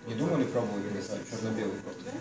Не 0.06 0.14
думали 0.14 0.44
пробовали 0.44 0.96
рисовать 0.96 1.28
черно-белый 1.30 1.78
портрет? 1.84 2.14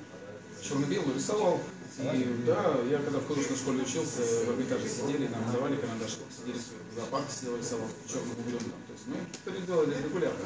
Черно-белый 0.62 1.15
рисовал. 1.15 1.62
И 2.00 2.44
да, 2.48 2.78
я 2.89 3.00
когда 3.00 3.20
в 3.20 3.28
художественной 3.28 3.60
школе 3.60 3.82
учился, 3.84 4.22
в 4.22 4.50
Эрмитаже 4.50 4.88
сидели, 4.88 5.28
нам 5.28 5.52
давали 5.52 5.76
карандаш, 5.76 6.17
сидели 6.36 6.58
в 6.58 6.96
зоопарке, 6.96 7.32
сидел 7.32 7.58
рисовал 7.58 7.88
черным 8.08 8.39
углем. 8.39 8.60
Там. 8.60 8.82
То 8.88 8.94
есть 8.94 9.08
мы 9.08 9.52
это 9.54 9.62
делали 9.67 9.96
регулярно. 10.02 10.39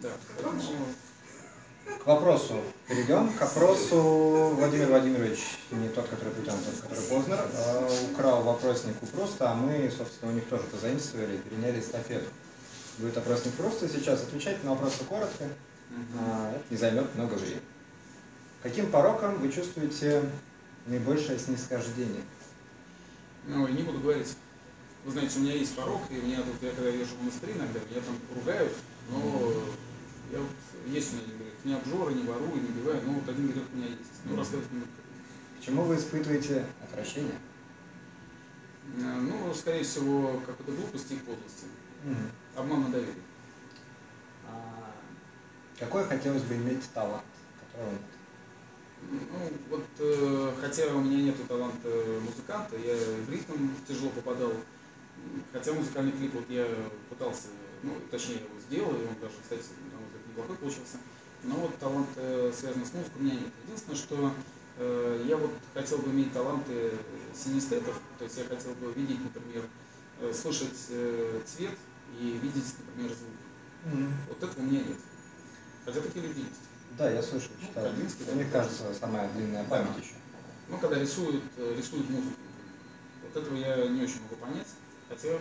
Да. 0.00 0.12
Поэтому... 0.36 0.62
К 1.84 2.06
вопросу 2.06 2.60
перейдем. 2.88 3.32
К 3.34 3.42
вопросу 3.42 4.54
Владимир 4.56 4.88
Владимирович, 4.88 5.58
не 5.70 5.88
тот, 5.88 6.08
который 6.08 6.32
Путин, 6.32 6.52
тот, 6.52 6.80
который 6.80 7.04
Познер, 7.04 7.38
а, 7.38 7.88
украл 8.10 8.42
вопросник 8.42 8.94
у 9.02 9.06
Просто, 9.06 9.50
а 9.50 9.54
мы, 9.54 9.90
собственно, 9.96 10.32
у 10.32 10.34
них 10.34 10.44
тоже 10.46 10.62
позаимствовали, 10.64 11.36
переняли 11.38 11.80
эстафету. 11.80 12.26
Будет 12.98 13.16
опросник 13.16 13.54
просто 13.54 13.88
сейчас 13.88 14.22
отвечать 14.22 14.62
на 14.64 14.70
вопросы 14.70 15.04
коротко. 15.04 15.44
А, 16.18 16.52
это 16.54 16.64
не 16.70 16.76
займет 16.76 17.14
много 17.14 17.34
времени. 17.34 17.60
Каким 18.62 18.90
пороком 18.90 19.38
вы 19.40 19.52
чувствуете 19.52 20.22
наибольшее 20.86 21.38
снисхождение? 21.38 22.22
Ну, 23.46 23.68
не 23.68 23.82
буду 23.82 24.00
говорить. 24.00 24.34
Вы 25.04 25.12
знаете, 25.12 25.38
у 25.38 25.42
меня 25.42 25.52
есть 25.52 25.76
порог, 25.76 26.00
и 26.10 26.14
меня 26.14 26.38
тут, 26.38 26.62
я 26.62 26.70
когда 26.70 26.88
езжу 26.88 27.14
в 27.16 27.20
монастырь 27.20 27.50
иногда, 27.50 27.78
меня 27.90 28.00
там 28.00 28.16
ругают, 28.34 28.72
но 29.10 29.52
я 30.32 30.38
есть 30.90 31.12
у 31.12 31.16
меня. 31.16 31.33
Не 31.64 31.74
обжоры, 31.74 32.12
не 32.12 32.24
ворую, 32.24 32.54
не 32.54 32.68
убиваю, 32.68 33.00
но 33.06 33.12
вот 33.12 33.28
один 33.28 33.48
грех 33.48 33.64
у 33.72 33.76
меня 33.76 33.88
есть. 33.88 34.20
Ну, 34.24 34.36
рассказывать 34.36 34.70
не 34.70 34.80
буду. 34.80 34.90
К 35.58 35.64
чему 35.64 35.82
вы 35.84 35.96
испытываете 35.96 36.66
отвращение? 36.82 37.38
Э, 38.98 39.18
ну, 39.20 39.54
скорее 39.54 39.82
всего, 39.82 40.40
какой-то 40.44 40.72
глупости 40.72 41.14
и 41.14 41.16
подлости. 41.16 41.66
Угу. 42.04 42.60
Обман 42.60 42.82
на 42.82 42.88
доверие. 42.90 43.14
А 44.46 44.92
какой 45.78 46.04
хотелось 46.04 46.42
бы 46.42 46.54
иметь 46.56 46.90
талант, 46.92 47.24
которого 47.60 47.92
нет? 47.92 48.00
Ну, 49.10 49.50
вот, 49.70 49.86
э, 49.98 50.52
хотя 50.60 50.94
у 50.94 51.00
меня 51.00 51.22
нет 51.22 51.48
таланта 51.48 51.88
музыканта, 52.20 52.76
я 52.76 52.94
в 52.94 53.30
ритм 53.30 53.68
тяжело 53.88 54.10
попадал. 54.10 54.52
Хотя 55.52 55.72
музыкальный 55.72 56.12
клип 56.12 56.34
вот 56.34 56.44
я 56.50 56.66
пытался, 57.08 57.48
ну, 57.82 57.96
точнее, 58.10 58.36
его 58.36 58.60
сделал, 58.68 58.90
и 58.90 59.06
он 59.06 59.14
даже, 59.20 59.34
кстати, 59.42 59.62
на 59.92 59.98
мой 59.98 60.06
взгляд, 60.06 60.26
неплохой 60.28 60.56
получился. 60.56 60.98
Но 61.44 61.54
вот 61.56 61.78
талант, 61.78 62.08
э, 62.16 62.52
связанный 62.54 62.86
с 62.86 62.92
музыкой, 62.92 63.20
у 63.20 63.22
меня 63.22 63.34
нет. 63.34 63.52
Единственное, 63.66 63.96
что 63.96 64.32
Э, 64.76 65.24
я 65.26 65.36
вот 65.36 65.52
хотел 65.72 65.98
бы 65.98 66.10
иметь 66.10 66.32
таланты 66.32 66.92
синестетов, 67.32 68.00
то 68.18 68.24
есть 68.24 68.36
я 68.36 68.44
хотел 68.44 68.72
бы 68.74 68.92
видеть, 68.92 69.22
например, 69.22 69.64
э, 70.20 70.32
слышать 70.32 70.86
э, 70.90 71.40
цвет 71.46 71.74
и 72.18 72.38
видеть, 72.42 72.74
например, 72.78 73.10
звук. 73.14 73.92
Мгм. 73.92 74.12
Вот 74.28 74.42
этого 74.42 74.60
у 74.60 74.66
меня 74.66 74.80
нет. 74.80 74.96
Хотя 75.84 76.00
такие 76.00 76.26
люди 76.26 76.40
есть. 76.40 76.60
Да, 76.98 77.10
я 77.10 77.22
слышал, 77.22 77.50
Ну, 77.60 77.66
читал. 77.68 77.84
Кандинский, 77.84 78.24
Мне 78.34 78.44
да. 78.44 78.50
кажется, 78.50 78.94
самая 78.98 79.30
длинная 79.32 79.64
память 79.64 79.96
еще. 80.00 80.14
Ну, 80.68 80.78
когда 80.78 80.98
рисуют, 80.98 81.42
э, 81.56 81.74
рисуют 81.76 82.10
музыку. 82.10 82.34
Вот 83.22 83.42
этого 83.42 83.56
я 83.56 83.86
не 83.88 84.02
очень 84.02 84.22
могу 84.22 84.36
понять. 84.36 84.68
Хотя 85.08 85.38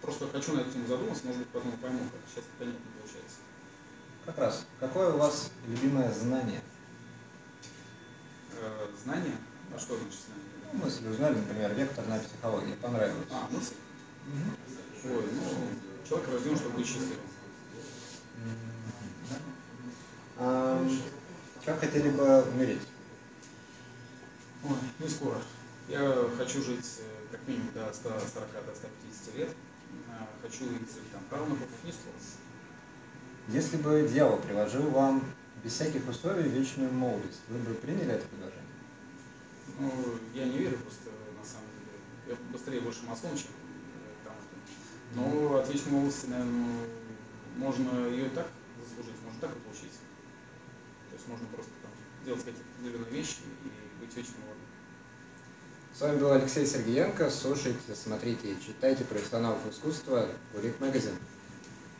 просто 0.00 0.28
хочу 0.28 0.54
на 0.54 0.60
эту 0.60 0.70
тему 0.70 0.86
задуматься, 0.86 1.26
может 1.26 1.40
быть, 1.40 1.48
потом 1.48 1.72
пойму, 1.72 1.98
как 1.98 2.20
сейчас 2.30 2.44
получается. 2.58 2.93
Как 4.26 4.38
раз. 4.38 4.64
Какое 4.80 5.12
у 5.12 5.18
вас 5.18 5.50
любимое 5.68 6.10
знание? 6.12 6.62
Э, 8.52 8.86
знания? 9.02 9.36
А 9.74 9.78
что 9.78 9.98
значит 9.98 10.18
знания? 10.26 10.44
Ну, 10.72 10.84
мысли 10.84 11.08
узнали, 11.08 11.34
например, 11.34 11.74
векторная 11.74 12.20
психология. 12.20 12.74
Понравилось. 12.76 13.26
А, 13.30 13.48
мысль. 13.50 13.74
Мгм. 14.26 14.56
Ой, 15.04 15.28
ну, 15.32 16.08
человек 16.08 16.28
рожден, 16.30 16.56
чтобы 16.56 16.78
быть 16.78 16.86
счастливым. 16.86 17.18
А, 20.38 20.88
как 21.66 21.80
хотели 21.80 22.08
бы 22.08 22.42
умереть? 22.44 22.82
Ой, 24.64 24.76
не 25.00 25.08
скоро. 25.08 25.38
Я 25.88 26.30
хочу 26.38 26.62
жить 26.62 27.00
э, 27.00 27.26
как 27.30 27.46
минимум 27.46 27.72
до 27.74 27.92
140, 27.92 28.32
до 28.66 28.74
150 28.74 29.36
лет. 29.36 29.50
А, 30.08 30.26
Хочу 30.40 30.64
идти 30.64 31.00
там 31.12 31.58
не 31.84 31.92
скоро. 31.92 32.14
Если 33.48 33.76
бы 33.76 34.08
дьявол 34.10 34.38
предложил 34.38 34.88
вам 34.90 35.22
без 35.62 35.72
всяких 35.72 36.08
условий 36.08 36.48
вечную 36.48 36.90
молодость, 36.92 37.40
вы 37.48 37.58
бы 37.58 37.74
приняли 37.74 38.12
это 38.12 38.26
предложение? 38.28 38.64
Ну, 39.78 39.90
я 40.34 40.44
не 40.44 40.58
верю 40.58 40.78
просто, 40.78 41.10
на 41.38 41.44
самом 41.44 41.68
деле. 41.78 41.98
Я 42.28 42.52
быстрее 42.52 42.80
больше 42.80 43.04
масон, 43.04 43.36
чем 43.36 43.48
э, 43.48 44.24
там. 44.24 44.34
Но 45.14 45.56
от 45.56 45.68
вечной 45.70 45.92
молодости, 45.92 46.26
наверное, 46.26 46.86
можно 47.56 48.06
ее 48.08 48.30
так 48.30 48.46
заслужить, 48.82 49.20
можно 49.24 49.40
так 49.40 49.50
и 49.50 49.60
получить. 49.60 49.92
То 51.10 51.16
есть 51.16 51.28
можно 51.28 51.46
просто 51.48 51.70
там, 51.82 51.90
делать 52.24 52.44
какие-то 52.44 52.66
определенные 52.78 53.10
вещи 53.12 53.36
и 53.64 54.04
быть 54.04 54.16
вечно 54.16 54.34
молодым. 54.40 54.64
С 55.92 56.00
вами 56.00 56.18
был 56.18 56.32
Алексей 56.32 56.66
Сергеенко. 56.66 57.30
Слушайте, 57.30 57.94
смотрите 57.94 58.56
читайте 58.64 59.04
профессионалов 59.04 59.58
искусства 59.70 60.28
Кулик 60.52 60.80
Магазин. 60.80 61.12